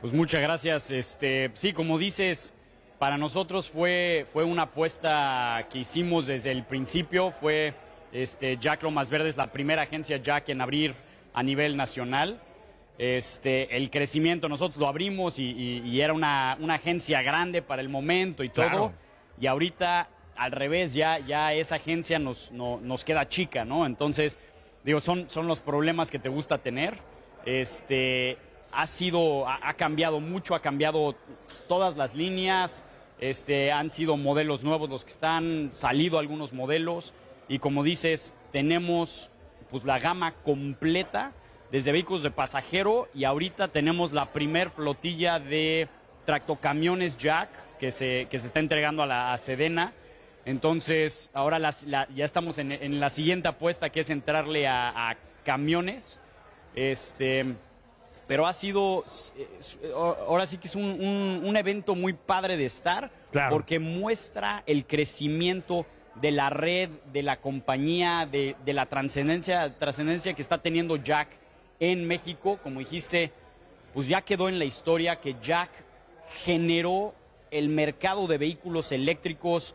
Pues 0.00 0.12
muchas 0.12 0.40
gracias. 0.40 0.90
Este, 0.92 1.50
sí, 1.54 1.72
como 1.72 1.98
dices, 1.98 2.54
para 2.98 3.18
nosotros 3.18 3.68
fue, 3.68 4.26
fue 4.32 4.44
una 4.44 4.62
apuesta 4.62 5.66
que 5.70 5.78
hicimos 5.80 6.26
desde 6.26 6.52
el 6.52 6.62
principio. 6.64 7.32
Fue 7.32 7.74
este, 8.12 8.56
Jack 8.58 8.82
Lomas 8.84 9.10
Verdes, 9.10 9.36
la 9.36 9.48
primera 9.50 9.82
agencia 9.82 10.16
Jack 10.18 10.48
en 10.50 10.60
abrir 10.60 10.94
a 11.34 11.42
nivel 11.42 11.76
nacional. 11.76 12.40
Este, 12.96 13.76
el 13.76 13.90
crecimiento, 13.90 14.48
nosotros 14.48 14.78
lo 14.80 14.88
abrimos 14.88 15.38
y, 15.38 15.44
y- 15.44 15.82
y 15.88 16.00
era 16.00 16.12
una, 16.12 16.56
una 16.60 16.74
agencia 16.74 17.22
grande 17.22 17.62
para 17.62 17.80
el 17.82 17.88
momento 17.88 18.42
y 18.44 18.48
todo. 18.48 18.66
Claro. 18.68 18.92
Y 19.40 19.46
ahorita, 19.46 20.08
al 20.38 20.52
revés, 20.52 20.94
ya, 20.94 21.18
ya 21.18 21.52
esa 21.52 21.76
agencia 21.76 22.18
nos, 22.18 22.52
no- 22.52 22.80
nos 22.82 23.04
queda 23.04 23.28
chica, 23.28 23.64
¿no? 23.64 23.84
Entonces, 23.86 24.38
digo, 24.84 25.00
son, 25.00 25.28
son 25.28 25.46
los 25.46 25.60
problemas 25.60 26.10
que 26.10 26.18
te 26.18 26.28
gusta 26.28 26.58
tener. 26.58 26.98
Este, 27.44 28.38
ha 28.72 28.86
sido, 28.86 29.48
ha, 29.48 29.58
ha 29.62 29.74
cambiado 29.74 30.20
mucho, 30.20 30.54
ha 30.54 30.60
cambiado 30.60 31.16
todas 31.68 31.96
las 31.96 32.14
líneas. 32.14 32.84
Este, 33.20 33.72
han 33.72 33.90
sido 33.90 34.16
modelos 34.16 34.62
nuevos 34.62 34.88
los 34.88 35.04
que 35.04 35.10
están, 35.10 35.70
salido 35.74 36.18
algunos 36.18 36.52
modelos. 36.52 37.14
Y 37.48 37.58
como 37.58 37.82
dices, 37.82 38.34
tenemos 38.52 39.30
pues 39.70 39.84
la 39.84 39.98
gama 39.98 40.34
completa 40.44 41.32
desde 41.70 41.92
vehículos 41.92 42.22
de 42.22 42.30
pasajero 42.30 43.08
y 43.14 43.24
ahorita 43.24 43.68
tenemos 43.68 44.12
la 44.12 44.26
primer 44.26 44.70
flotilla 44.70 45.38
de 45.38 45.88
tractocamiones 46.24 47.18
Jack 47.18 47.48
que 47.78 47.90
se, 47.90 48.26
que 48.30 48.38
se 48.40 48.46
está 48.46 48.60
entregando 48.60 49.02
a 49.02 49.06
la 49.06 49.32
a 49.32 49.38
Sedena. 49.38 49.92
Entonces, 50.52 51.30
ahora 51.34 51.58
las- 51.58 51.84
la- 51.84 52.08
ya 52.16 52.24
estamos 52.24 52.56
en, 52.56 52.72
en 52.72 53.00
la 53.00 53.10
siguiente 53.10 53.48
apuesta 53.48 53.90
que 53.90 54.00
es 54.00 54.08
entrarle 54.08 54.66
a, 54.66 55.10
a 55.10 55.16
camiones. 55.44 56.18
Este, 56.74 57.44
pero 58.26 58.46
ha 58.46 58.54
sido, 58.54 59.04
eh, 59.36 59.92
ahora 59.94 60.46
sí 60.46 60.56
que 60.56 60.66
es 60.68 60.74
un, 60.74 60.84
un- 60.84 61.42
un 61.44 61.56
evento 61.58 61.94
muy 61.94 62.14
padre 62.14 62.56
de 62.56 62.64
estar, 62.64 63.10
Claro. 63.30 63.50
porque 63.56 63.78
muestra 63.78 64.62
el 64.64 64.86
crecimiento 64.86 65.84
de 66.14 66.30
la 66.30 66.48
red, 66.48 66.88
de 67.12 67.22
la 67.22 67.36
compañía, 67.42 68.26
de, 68.30 68.56
de 68.64 68.72
la 68.72 68.86
trascendencia, 68.86 69.74
trascendencia 69.78 70.32
que 70.32 70.40
está 70.40 70.56
teniendo 70.62 70.96
Jack 70.96 71.28
en 71.78 72.06
México. 72.06 72.58
Como 72.62 72.78
dijiste, 72.80 73.32
pues 73.92 74.08
ya 74.08 74.22
quedó 74.22 74.48
en 74.48 74.58
la 74.58 74.64
historia 74.64 75.16
que 75.20 75.36
Jack 75.42 75.68
generó 76.42 77.12
el 77.50 77.68
mercado 77.68 78.26
de 78.26 78.38
vehículos 78.38 78.92
eléctricos 78.92 79.74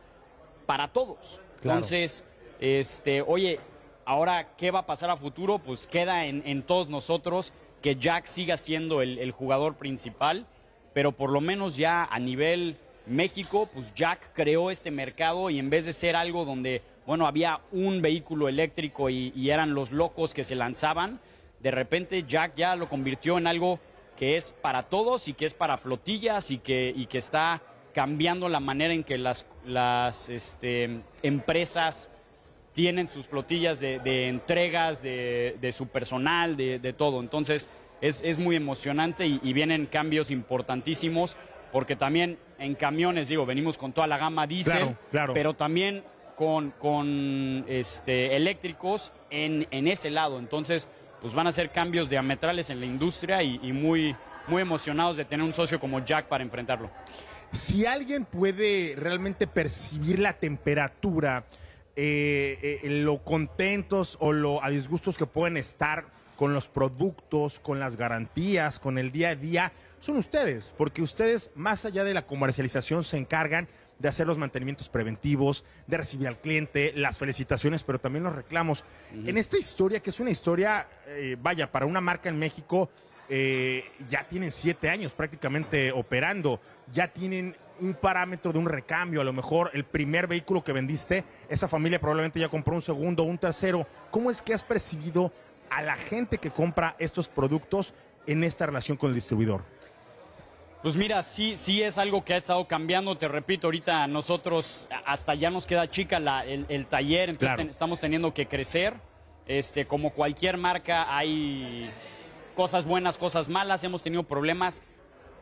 para 0.65 0.89
todos. 0.89 1.41
Claro. 1.62 1.78
Entonces, 1.78 2.26
este, 2.60 3.21
oye, 3.21 3.60
ahora, 4.06 4.56
¿qué 4.58 4.71
va 4.71 4.80
a 4.80 4.86
pasar 4.86 5.10
a 5.10 5.17
futuro? 5.17 5.60
Pues 5.60 5.88
queda 5.88 6.26
en, 6.26 6.43
en 6.45 6.63
todos 6.63 6.89
nosotros 6.89 7.54
que 7.82 7.95
Jack 7.95 8.26
siga 8.26 8.58
siendo 8.58 9.02
el, 9.02 9.19
el 9.19 9.32
jugador 9.32 9.76
principal, 9.76 10.45
pero 10.93 11.12
por 11.12 11.30
lo 11.30 11.41
menos 11.41 11.76
ya 11.76 12.06
a 12.06 12.19
nivel 12.19 12.78
México, 13.06 13.69
pues 13.73 13.93
Jack 13.93 14.32
creó 14.34 14.71
este 14.71 14.91
mercado 14.91 15.49
y 15.49 15.60
en 15.60 15.69
vez 15.69 15.86
de 15.86 15.93
ser 15.93 16.15
algo 16.15 16.45
donde, 16.45 16.82
bueno, 17.06 17.28
había 17.28 17.60
un 17.71 18.02
vehículo 18.02 18.47
eléctrico 18.47 19.10
y, 19.10 19.34
y 19.36 19.49
eran 19.49 19.73
los 19.73 19.91
locos 19.91 20.34
que 20.34 20.45
se 20.45 20.56
lanzaban, 20.56 21.19
de 21.60 21.71
repente 21.71 22.23
Jack 22.23 22.56
ya 22.56 22.76
lo 22.76 22.88
convirtió 22.88 23.38
en 23.38 23.47
algo 23.47 23.80
que 24.17 24.38
es 24.38 24.54
para 24.62 24.84
todos 24.84 25.28
y 25.28 25.34
que 25.34 25.45
es 25.45 25.54
para 25.54 25.78
flotillas 25.78 26.52
y 26.52 26.60
que, 26.60 26.93
y 26.95 27.08
que 27.08 27.17
está 27.17 27.62
cambiando 27.93 28.49
la 28.49 28.60
manera 28.60 28.93
en 28.93 29.03
que 29.03 29.17
las, 29.17 29.45
las 29.65 30.29
este, 30.29 31.01
empresas 31.21 32.10
tienen 32.73 33.08
sus 33.08 33.27
flotillas 33.27 33.79
de, 33.79 33.99
de 33.99 34.27
entregas, 34.29 35.03
de, 35.03 35.58
de 35.62 35.71
su 35.71 35.88
personal, 35.88 36.58
de, 36.58 36.79
de 36.79 36.93
todo. 36.93 37.19
Entonces 37.19 37.69
es, 38.01 38.21
es 38.23 38.39
muy 38.39 38.56
emocionante 38.56 39.27
y, 39.27 39.39
y 39.43 39.53
vienen 39.53 39.86
cambios 39.86 40.32
importantísimos 40.32 41.38
porque 41.71 41.95
también 41.95 42.38
en 42.60 42.75
camiones, 42.75 43.27
digo, 43.27 43.45
venimos 43.45 43.77
con 43.77 43.93
toda 43.93 44.08
la 44.08 44.17
gama 44.17 44.47
diésel, 44.47 44.73
Claro, 44.73 44.97
claro. 45.12 45.34
pero 45.34 45.53
también 45.53 46.03
con, 46.36 46.71
con 46.71 47.63
este, 47.67 48.36
eléctricos 48.36 49.13
en, 49.29 49.67
en 49.71 49.88
ese 49.88 50.10
lado. 50.10 50.39
Entonces, 50.39 50.89
pues 51.21 51.34
van 51.34 51.47
a 51.47 51.51
ser 51.51 51.69
cambios 51.71 52.10
diametrales 52.10 52.69
en 52.69 52.79
la 52.79 52.86
industria 52.86 53.41
y, 53.43 53.60
y 53.63 53.71
muy, 53.71 54.15
muy 54.47 54.62
emocionados 54.62 55.15
de 55.17 55.25
tener 55.25 55.45
un 55.45 55.53
socio 55.53 55.79
como 55.79 56.03
Jack 56.03 56.25
para 56.27 56.43
enfrentarlo. 56.43 56.89
Si 57.53 57.85
alguien 57.85 58.25
puede 58.25 58.95
realmente 58.97 59.45
percibir 59.45 60.17
la 60.17 60.33
temperatura, 60.33 61.45
eh, 61.95 62.79
eh, 62.81 62.89
lo 62.89 63.23
contentos 63.23 64.17
o 64.19 64.33
lo 64.33 64.63
a 64.63 64.71
disgustos 64.71 65.17
que 65.17 65.27
pueden 65.27 65.57
estar 65.57 66.05
con 66.35 66.55
los 66.55 66.67
productos, 66.67 67.59
con 67.59 67.79
las 67.79 67.95
garantías, 67.95 68.79
con 68.79 68.97
el 68.97 69.11
día 69.11 69.29
a 69.29 69.35
día, 69.35 69.71
son 69.99 70.17
ustedes, 70.17 70.73
porque 70.79 71.03
ustedes, 71.03 71.51
más 71.53 71.85
allá 71.85 72.03
de 72.03 72.15
la 72.15 72.25
comercialización, 72.25 73.03
se 73.03 73.17
encargan 73.17 73.67
de 73.99 74.09
hacer 74.09 74.25
los 74.25 74.39
mantenimientos 74.39 74.89
preventivos, 74.89 75.63
de 75.85 75.97
recibir 75.97 76.27
al 76.27 76.41
cliente, 76.41 76.91
las 76.95 77.19
felicitaciones, 77.19 77.83
pero 77.83 77.99
también 77.99 78.23
los 78.23 78.35
reclamos. 78.35 78.83
En 79.13 79.37
esta 79.37 79.59
historia, 79.59 79.99
que 79.99 80.09
es 80.09 80.19
una 80.19 80.31
historia, 80.31 80.87
eh, 81.05 81.37
vaya, 81.39 81.71
para 81.71 81.85
una 81.85 82.01
marca 82.01 82.29
en 82.29 82.39
México 82.39 82.89
eh, 83.29 83.86
ya 84.09 84.25
tienen 84.27 84.51
siete 84.51 84.89
años 84.89 85.12
prácticamente 85.12 85.91
operando, 85.91 86.59
ya 86.91 87.07
tienen 87.07 87.55
un 87.79 87.93
parámetro 87.95 88.51
de 88.53 88.59
un 88.59 88.67
recambio, 88.67 89.21
a 89.21 89.23
lo 89.23 89.33
mejor 89.33 89.71
el 89.73 89.83
primer 89.83 90.27
vehículo 90.27 90.63
que 90.63 90.71
vendiste, 90.73 91.23
esa 91.49 91.67
familia 91.67 91.99
probablemente 91.99 92.39
ya 92.39 92.49
compró 92.49 92.75
un 92.75 92.81
segundo, 92.81 93.23
un 93.23 93.38
tercero. 93.38 93.88
¿Cómo 94.12 94.29
es 94.29 94.41
que 94.41 94.53
has 94.53 94.63
percibido 94.63 95.31
a 95.69 95.81
la 95.81 95.95
gente 95.95 96.38
que 96.38 96.51
compra 96.51 96.95
estos 96.99 97.27
productos 97.27 97.93
en 98.27 98.43
esta 98.43 98.65
relación 98.67 98.95
con 98.97 99.09
el 99.09 99.15
distribuidor? 99.15 99.63
Pues 100.83 100.95
mira, 100.97 101.23
sí, 101.23 101.55
sí 101.55 101.81
es 101.81 101.97
algo 101.97 102.25
que 102.25 102.33
ha 102.33 102.38
estado 102.38 102.67
cambiando. 102.67 103.17
Te 103.17 103.27
repito, 103.29 103.67
ahorita 103.67 104.05
nosotros 104.07 104.88
hasta 105.05 105.33
ya 105.33 105.49
nos 105.49 105.65
queda 105.65 105.89
chica 105.89 106.19
la, 106.19 106.45
el, 106.45 106.65
el, 106.67 106.86
taller, 106.88 107.29
entonces 107.29 107.47
Claro. 107.47 107.57
ten- 107.57 107.69
estamos 107.69 107.99
teniendo 108.01 108.33
que 108.33 108.47
crecer. 108.47 108.93
Este, 109.47 109.86
como 109.86 110.12
cualquier 110.12 110.57
marca, 110.57 111.15
hay 111.17 111.89
cosas 112.53 112.85
buenas, 112.85 113.17
cosas 113.17 113.49
malas. 113.49 113.83
Hemos 113.83 114.03
tenido 114.03 114.23
problemas. 114.23 114.81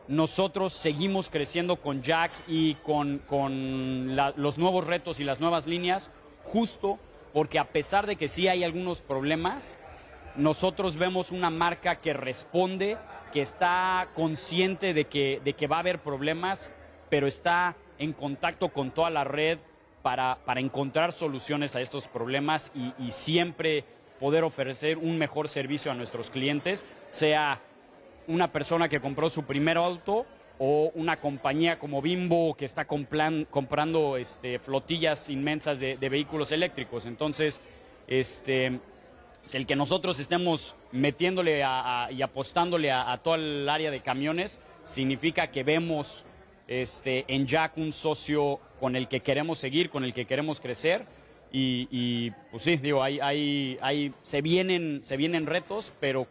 Nosotros 0.08 0.72
seguimos 0.72 1.30
creciendo 1.30 1.76
con 1.76 2.02
Jack 2.02 2.32
y 2.48 2.74
con, 2.76 3.18
con 3.18 4.16
los 4.16 4.58
nuevos 4.58 4.86
retos 4.86 5.20
y 5.20 5.24
las 5.24 5.40
nuevas 5.40 5.66
líneas, 5.66 6.10
justo 6.44 6.98
porque 7.32 7.58
a 7.58 7.68
pesar 7.68 8.06
de 8.06 8.16
que 8.16 8.28
sí 8.28 8.48
hay 8.48 8.64
algunos 8.64 9.00
problemas, 9.00 9.78
nosotros 10.34 10.96
vemos 10.96 11.30
una 11.30 11.50
marca 11.50 11.96
que 12.00 12.12
responde, 12.12 12.98
que 13.32 13.40
está 13.40 14.08
consciente 14.14 14.92
de 14.92 15.06
que, 15.06 15.40
de 15.44 15.52
que 15.54 15.66
va 15.66 15.76
a 15.76 15.80
haber 15.80 16.00
problemas, 16.00 16.72
pero 17.08 17.26
está 17.26 17.76
en 17.98 18.12
contacto 18.12 18.70
con 18.70 18.90
toda 18.90 19.08
la 19.08 19.24
red 19.24 19.58
para, 20.02 20.38
para 20.44 20.60
encontrar 20.60 21.12
soluciones 21.12 21.76
a 21.76 21.80
estos 21.80 22.08
problemas 22.08 22.72
y 22.74 23.12
siempre 23.12 23.84
poder 24.22 24.44
ofrecer 24.44 24.98
un 24.98 25.18
mejor 25.18 25.48
servicio 25.48 25.90
a 25.90 25.96
nuestros 25.96 26.30
clientes, 26.30 26.86
sea 27.10 27.58
una 28.28 28.52
persona 28.52 28.88
que 28.88 29.00
compró 29.00 29.28
su 29.28 29.42
primer 29.42 29.76
auto 29.76 30.26
o 30.60 30.92
una 30.94 31.16
compañía 31.16 31.80
como 31.80 32.00
Bimbo 32.00 32.54
que 32.54 32.64
está 32.64 32.84
comprando 32.84 34.16
este, 34.16 34.60
flotillas 34.60 35.28
inmensas 35.28 35.80
de, 35.80 35.96
de 35.96 36.08
vehículos 36.08 36.52
eléctricos. 36.52 37.04
Entonces, 37.06 37.60
este, 38.06 38.78
pues, 39.40 39.56
el 39.56 39.66
que 39.66 39.74
nosotros 39.74 40.20
estemos 40.20 40.76
metiéndole 40.92 41.64
a- 41.64 42.06
y 42.12 42.22
apostándole 42.22 42.92
a, 42.92 43.12
a 43.12 43.34
el 43.34 43.68
área 43.68 43.90
de 43.90 44.02
camiones 44.02 44.60
significa 44.84 45.48
que 45.48 45.64
vemos 45.64 46.26
este, 46.68 47.24
en 47.26 47.48
Jack 47.48 47.76
un 47.76 47.92
socio 47.92 48.60
con 48.78 48.94
el 48.94 49.08
que 49.08 49.18
queremos 49.18 49.58
seguir, 49.58 49.90
con 49.90 50.04
el 50.04 50.14
que 50.14 50.26
queremos 50.26 50.60
crecer. 50.60 51.06
Y, 51.54 52.30
pues 52.50 52.62
sí, 52.62 52.76
digo, 52.76 53.02
hay, 53.02 53.20
hay, 53.20 53.78
hay, 53.82 54.14
se, 54.22 54.40
vienen, 54.40 55.02
se 55.02 55.18
vienen 55.18 55.46
retos, 55.46 55.92
pero 56.00 56.26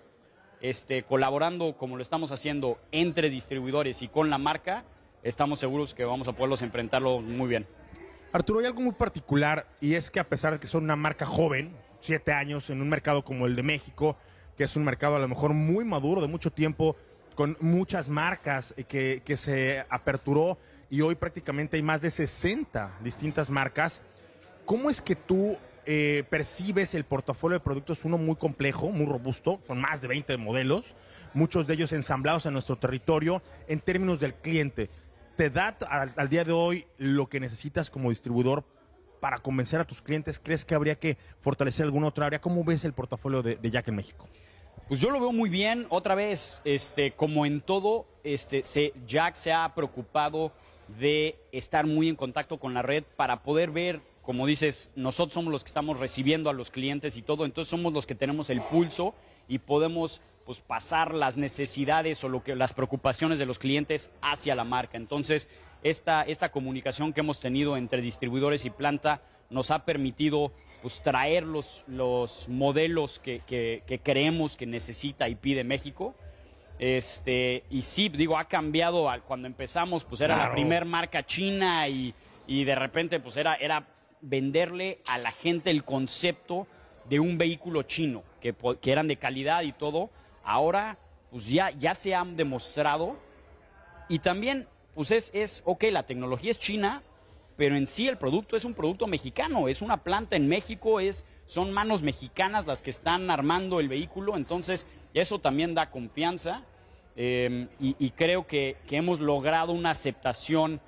este, 0.61 1.03
colaborando 1.03 1.77
como 1.77 1.95
lo 1.95 2.01
estamos 2.01 2.31
haciendo 2.31 2.79
entre 2.91 3.29
distribuidores 3.29 4.01
y 4.01 4.07
con 4.07 4.29
la 4.31 4.39
marca, 4.39 4.83
estamos 5.21 5.59
seguros 5.59 5.93
que 5.93 6.05
vamos 6.05 6.27
a 6.27 6.33
poderlos 6.33 6.63
enfrentarlo 6.63 7.21
muy 7.21 7.47
bien. 7.47 7.67
Arturo, 8.33 8.59
hay 8.59 8.65
algo 8.65 8.81
muy 8.81 8.93
particular 8.93 9.67
y 9.79 9.93
es 9.93 10.09
que 10.09 10.19
a 10.19 10.27
pesar 10.27 10.53
de 10.53 10.59
que 10.59 10.67
son 10.67 10.85
una 10.85 10.95
marca 10.95 11.25
joven, 11.25 11.75
siete 11.99 12.31
años 12.31 12.69
en 12.69 12.81
un 12.81 12.89
mercado 12.89 13.23
como 13.23 13.45
el 13.45 13.55
de 13.55 13.63
México, 13.63 14.17
que 14.57 14.63
es 14.63 14.75
un 14.75 14.83
mercado 14.83 15.17
a 15.17 15.19
lo 15.19 15.27
mejor 15.27 15.53
muy 15.53 15.85
maduro 15.85 16.21
de 16.21 16.27
mucho 16.27 16.51
tiempo, 16.51 16.95
con 17.35 17.57
muchas 17.59 18.09
marcas 18.09 18.73
eh, 18.77 18.85
que, 18.85 19.21
que 19.23 19.37
se 19.37 19.85
aperturó 19.89 20.57
y 20.89 21.01
hoy 21.01 21.15
prácticamente 21.15 21.77
hay 21.77 21.83
más 21.83 22.01
de 22.01 22.09
60 22.09 22.99
distintas 23.01 23.49
marcas. 23.49 24.01
¿Cómo 24.71 24.89
es 24.89 25.01
que 25.01 25.17
tú 25.17 25.57
eh, 25.85 26.23
percibes 26.29 26.95
el 26.95 27.03
portafolio 27.03 27.57
de 27.57 27.59
productos, 27.59 28.05
uno 28.05 28.17
muy 28.17 28.37
complejo, 28.37 28.89
muy 28.89 29.05
robusto, 29.05 29.59
con 29.67 29.81
más 29.81 30.01
de 30.01 30.07
20 30.07 30.37
modelos, 30.37 30.85
muchos 31.33 31.67
de 31.67 31.73
ellos 31.73 31.91
ensamblados 31.91 32.45
en 32.45 32.53
nuestro 32.53 32.77
territorio, 32.77 33.41
en 33.67 33.81
términos 33.81 34.21
del 34.21 34.33
cliente? 34.33 34.89
¿Te 35.35 35.49
da 35.49 35.75
al, 35.89 36.29
día 36.29 36.45
de 36.45 36.53
hoy 36.53 36.85
lo 36.97 37.27
que 37.27 37.41
necesitas 37.41 37.89
como 37.89 38.11
distribuidor 38.11 38.63
para 39.19 39.39
convencer 39.39 39.81
a 39.81 39.83
tus 39.83 40.01
clientes? 40.01 40.39
¿Crees 40.39 40.63
que 40.63 40.73
habría 40.73 40.95
que 40.95 41.17
fortalecer 41.41 41.83
alguna 41.83 42.07
otra 42.07 42.27
área? 42.27 42.39
¿Cómo 42.39 42.63
ves 42.63 42.85
el 42.85 42.93
portafolio 42.93 43.43
de, 43.43 43.59
Jack 43.69 43.89
en 43.89 43.95
México? 43.97 44.29
Pues 44.87 45.01
yo 45.01 45.09
lo 45.09 45.19
veo 45.19 45.33
muy 45.33 45.49
bien. 45.49 45.85
Otra 45.89 46.15
vez, 46.15 46.61
este, 46.63 47.11
como 47.11 47.45
en 47.45 47.59
todo, 47.59 48.05
este, 48.23 48.63
Jack 49.05 49.35
se 49.35 49.51
ha 49.51 49.75
preocupado 49.75 50.53
de 50.97 51.35
estar 51.51 51.85
muy 51.85 52.07
en 52.07 52.15
contacto 52.15 52.57
con 52.57 52.73
la 52.73 52.81
red 52.81 53.03
para 53.17 53.43
poder 53.43 53.71
ver, 53.71 54.01
como 54.21 54.45
dices, 54.45 54.91
nosotros 54.95 55.33
somos 55.33 55.51
los 55.51 55.63
que 55.63 55.69
estamos 55.69 55.99
recibiendo 55.99 56.49
a 56.49 56.53
los 56.53 56.69
clientes 56.71 57.17
y 57.17 57.21
todo, 57.21 57.45
entonces 57.45 57.69
somos 57.69 57.91
los 57.93 58.05
que 58.05 58.15
tenemos 58.15 58.49
el 58.49 58.61
pulso 58.61 59.15
y 59.47 59.57
podemos 59.59 60.21
pues, 60.45 60.61
pasar 60.61 61.13
las 61.13 61.37
necesidades 61.37 62.23
o 62.23 62.29
lo 62.29 62.43
que, 62.43 62.55
las 62.55 62.73
preocupaciones 62.73 63.39
de 63.39 63.45
los 63.45 63.57
clientes 63.59 64.11
hacia 64.21 64.55
la 64.55 64.63
marca. 64.63 64.97
Entonces, 64.97 65.49
esta, 65.83 66.21
esta 66.23 66.51
comunicación 66.51 67.13
que 67.13 67.21
hemos 67.21 67.39
tenido 67.39 67.77
entre 67.77 68.01
distribuidores 68.01 68.65
y 68.65 68.69
planta 68.69 69.21
nos 69.49 69.71
ha 69.71 69.85
permitido 69.85 70.51
pues, 70.81 71.01
traer 71.01 71.43
los, 71.43 71.83
los 71.87 72.47
modelos 72.47 73.19
que, 73.19 73.41
que- 73.47 73.83
que 73.87 73.99
creemos 73.99 74.55
que 74.55 74.65
necesita 74.65 75.27
y 75.29 75.35
pide 75.35 75.63
México. 75.63 76.15
Este, 76.79 77.63
y 77.69 77.81
sí, 77.83 78.09
digo, 78.09 78.37
ha 78.37 78.45
cambiado. 78.45 79.07
Cuando 79.27 79.47
empezamos, 79.47 80.03
pues 80.05 80.21
era 80.21 80.35
la 80.37 80.51
primer 80.51 80.85
marca 80.85 81.25
china 81.25 81.87
y, 81.87 82.13
y 82.47 82.63
de 82.63 82.75
repente, 82.75 83.19
pues 83.19 83.37
era, 83.37 83.55
era 83.55 83.85
venderle 84.21 84.99
a 85.07 85.17
la 85.17 85.31
gente 85.31 85.69
el 85.69 85.83
concepto 85.83 86.67
de 87.09 87.19
un 87.19 87.37
vehículo 87.37 87.83
chino, 87.83 88.23
que, 88.39 88.55
eran 88.83 89.07
de 89.07 89.17
calidad 89.17 89.63
y 89.63 89.73
todo. 89.73 90.09
Ahora, 90.43 90.97
pues 91.29 91.47
ya, 91.47 91.71
ya 91.71 91.95
se 91.95 92.15
han 92.15 92.37
demostrado. 92.37 93.17
Y 94.07 94.19
también, 94.19 94.67
pues 94.93 95.11
es, 95.11 95.31
es, 95.33 95.63
ok, 95.65 95.85
la 95.91 96.03
tecnología 96.03 96.51
es 96.51 96.59
china, 96.59 97.01
pero 97.57 97.75
en 97.75 97.87
sí 97.87 98.07
el 98.07 98.17
producto 98.17 98.55
es 98.55 98.65
un 98.65 98.73
producto 98.73 99.07
mexicano, 99.07 99.67
es 99.67 99.81
una 99.81 99.97
planta 99.97 100.35
en 100.35 100.47
México, 100.47 100.99
es, 100.99 101.25
son 101.45 101.71
manos 101.71 102.01
mexicanas 102.01 102.65
las 102.65 102.81
que 102.81 102.89
están 102.89 103.29
armando 103.29 103.79
el 103.79 103.87
vehículo, 103.87 104.35
entonces 104.35 104.87
eso 105.13 105.39
también 105.39 105.75
da 105.75 105.91
confianza 105.91 106.63
eh, 107.15 107.67
y, 107.79 108.09
creo 108.11 108.47
que 108.47 108.77
hemos 108.89 109.19
logrado 109.19 109.73
una 109.73 109.91
aceptación 109.91 110.79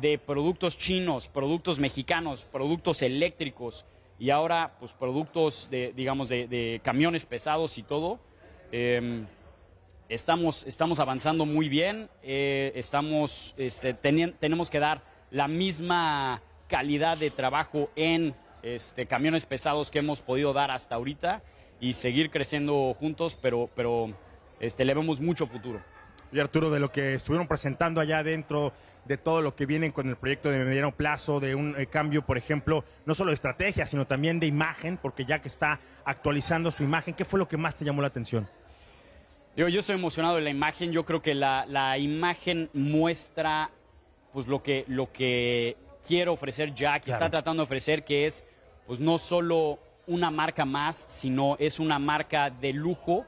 de 0.00 0.18
productos 0.18 0.78
chinos, 0.78 1.28
productos 1.28 1.78
mexicanos, 1.78 2.46
productos 2.50 3.02
eléctricos 3.02 3.84
y 4.18 4.30
ahora 4.30 4.74
pues 4.78 4.92
productos 4.94 5.68
de, 5.70 5.92
digamos, 5.94 6.28
de, 6.28 6.80
camiones 6.82 7.26
pesados 7.26 7.78
y 7.78 7.82
todo. 7.82 8.18
Eh, 8.72 9.24
estamos, 10.08 10.66
estamos 10.66 10.98
avanzando 10.98 11.46
muy 11.46 11.68
bien, 11.68 12.08
eh, 12.22 12.72
estamos, 12.74 13.54
este, 13.58 13.94
tenemos 13.94 14.70
que 14.70 14.78
dar 14.78 15.02
la 15.30 15.48
misma 15.48 16.42
calidad 16.68 17.18
de 17.18 17.30
trabajo 17.30 17.90
en 17.96 18.34
este, 18.62 19.06
camiones 19.06 19.46
pesados 19.46 19.90
que 19.90 20.00
hemos 20.00 20.20
podido 20.22 20.52
dar 20.52 20.70
hasta 20.70 20.94
ahorita 20.94 21.42
y 21.80 21.92
seguir 21.92 22.30
creciendo 22.30 22.94
juntos, 22.98 23.36
pero, 23.40 23.70
pero 23.74 24.12
este, 24.60 24.84
le 24.84 24.94
vemos 24.94 25.20
mucho 25.20 25.46
futuro. 25.46 25.80
Y 26.32 26.38
Arturo, 26.40 26.70
de 26.70 26.80
lo 26.80 26.90
que 26.92 27.14
estuvieron 27.14 27.46
presentando 27.48 28.00
allá 28.00 28.18
adentro, 28.18 28.72
de 29.06 29.16
todo 29.16 29.40
lo 29.40 29.56
que 29.56 29.64
vienen 29.64 29.90
con 29.92 30.08
el 30.08 30.16
proyecto 30.16 30.50
de 30.50 30.58
mediano 30.58 30.92
plazo, 30.94 31.40
de 31.40 31.54
un 31.54 31.74
eh, 31.78 31.86
cambio, 31.86 32.22
por 32.22 32.36
ejemplo, 32.36 32.84
no 33.06 33.14
solo 33.14 33.30
de 33.30 33.34
estrategia, 33.36 33.86
sino 33.86 34.06
también 34.06 34.38
de 34.38 34.46
imagen, 34.46 34.98
porque 35.00 35.24
Jack 35.24 35.46
está 35.46 35.80
actualizando 36.04 36.70
su 36.70 36.82
imagen. 36.82 37.14
¿Qué 37.14 37.24
fue 37.24 37.38
lo 37.38 37.48
que 37.48 37.56
más 37.56 37.74
te 37.76 37.84
llamó 37.86 38.02
la 38.02 38.08
atención? 38.08 38.46
Digo, 39.56 39.68
yo 39.68 39.80
estoy 39.80 39.94
emocionado 39.96 40.36
de 40.36 40.42
la 40.42 40.50
imagen. 40.50 40.92
Yo 40.92 41.04
creo 41.06 41.22
que 41.22 41.34
la, 41.34 41.64
la 41.66 41.96
imagen 41.98 42.68
muestra 42.74 43.70
pues 44.32 44.46
lo 44.46 44.62
que, 44.62 44.84
lo 44.88 45.10
que 45.10 45.76
quiere 46.06 46.30
ofrecer 46.30 46.74
Jack 46.74 47.02
y 47.02 47.04
Claro. 47.06 47.16
está 47.24 47.30
tratando 47.30 47.62
de 47.62 47.64
ofrecer, 47.64 48.04
que 48.04 48.26
es 48.26 48.46
pues 48.86 49.00
no 49.00 49.18
solo 49.18 49.78
una 50.06 50.30
marca 50.30 50.64
más, 50.64 51.06
sino 51.08 51.56
es 51.58 51.80
una 51.80 51.98
marca 51.98 52.50
de 52.50 52.72
lujo, 52.72 53.26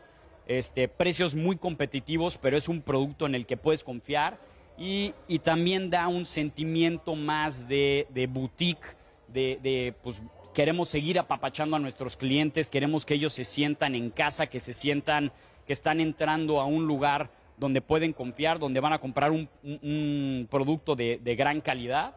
este, 0.58 0.88
precios 0.88 1.34
muy 1.36 1.56
competitivos, 1.56 2.36
pero 2.36 2.56
es 2.56 2.68
un 2.68 2.82
producto 2.82 3.24
en 3.26 3.36
el 3.36 3.46
que 3.46 3.56
puedes 3.56 3.84
confiar 3.84 4.38
y, 4.76 5.14
y 5.28 5.38
también 5.38 5.90
da 5.90 6.08
un 6.08 6.26
sentimiento 6.26 7.14
más 7.14 7.68
de, 7.68 8.08
de 8.10 8.26
boutique, 8.26 8.96
de, 9.28 9.60
de, 9.62 9.94
pues 10.02 10.20
queremos 10.52 10.88
seguir 10.88 11.20
apapachando 11.20 11.76
a 11.76 11.78
nuestros 11.78 12.16
clientes, 12.16 12.68
queremos 12.68 13.06
que 13.06 13.14
ellos 13.14 13.32
se 13.32 13.44
sientan 13.44 13.94
en 13.94 14.10
casa, 14.10 14.48
que 14.48 14.58
se 14.58 14.72
sientan 14.72 15.30
que 15.66 15.72
están 15.72 16.00
entrando 16.00 16.60
a 16.60 16.64
un 16.64 16.84
lugar 16.86 17.30
donde 17.56 17.80
pueden 17.80 18.12
confiar, 18.12 18.58
donde 18.58 18.80
van 18.80 18.92
a 18.92 18.98
comprar 18.98 19.30
un, 19.30 19.48
un- 19.62 19.78
un 19.82 20.48
producto 20.50 20.96
de, 20.96 21.20
de 21.22 21.36
gran 21.36 21.60
calidad. 21.60 22.16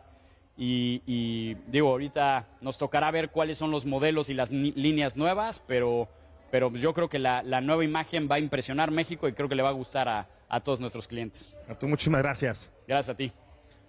Y, 0.57 1.01
y, 1.05 1.55
digo, 1.67 1.89
ahorita 1.89 2.47
nos 2.61 2.77
tocará 2.77 3.11
ver 3.11 3.29
cuáles 3.29 3.57
son 3.57 3.69
los 3.69 3.85
modelos 3.85 4.29
y 4.29 4.33
las 4.33 4.51
líneas 4.51 5.17
nuevas, 5.17 5.61
pero, 5.67 6.07
pero 6.53 6.71
yo 6.71 6.93
creo 6.93 7.09
que 7.09 7.17
la, 7.17 7.41
la 7.41 7.61
nueva 7.61 7.83
imagen 7.83 8.27
va 8.29 8.35
a 8.35 8.39
impresionar 8.39 8.91
México 8.91 9.27
y 9.27 9.33
creo 9.33 9.49
que 9.49 9.55
le 9.55 9.63
va 9.63 9.69
a 9.69 9.71
gustar 9.71 10.07
a, 10.07 10.29
a 10.47 10.59
todos 10.59 10.79
nuestros 10.79 11.07
clientes. 11.07 11.55
Arturo, 11.67 11.89
muchísimas 11.89 12.21
gracias. 12.21 12.71
Gracias 12.87 13.11
a 13.11 13.17
ti. 13.17 13.33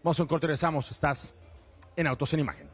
Vamos 0.02 0.18
a 0.18 0.22
un 0.22 0.28
corte, 0.28 0.46
regresamos. 0.46 0.90
Estás 0.90 1.34
en 1.94 2.06
Autos 2.06 2.32
en 2.32 2.40
Imagen. 2.40 2.70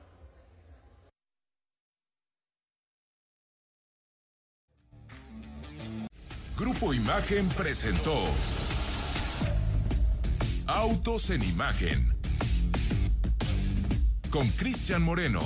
Grupo 6.57 6.95
Imagen 6.95 7.49
presentó 7.49 8.15
Autos 10.69 11.31
en 11.31 11.43
Imagen 11.43 12.17
con 14.31 14.47
Cristian 14.51 15.03
Moreno. 15.03 15.41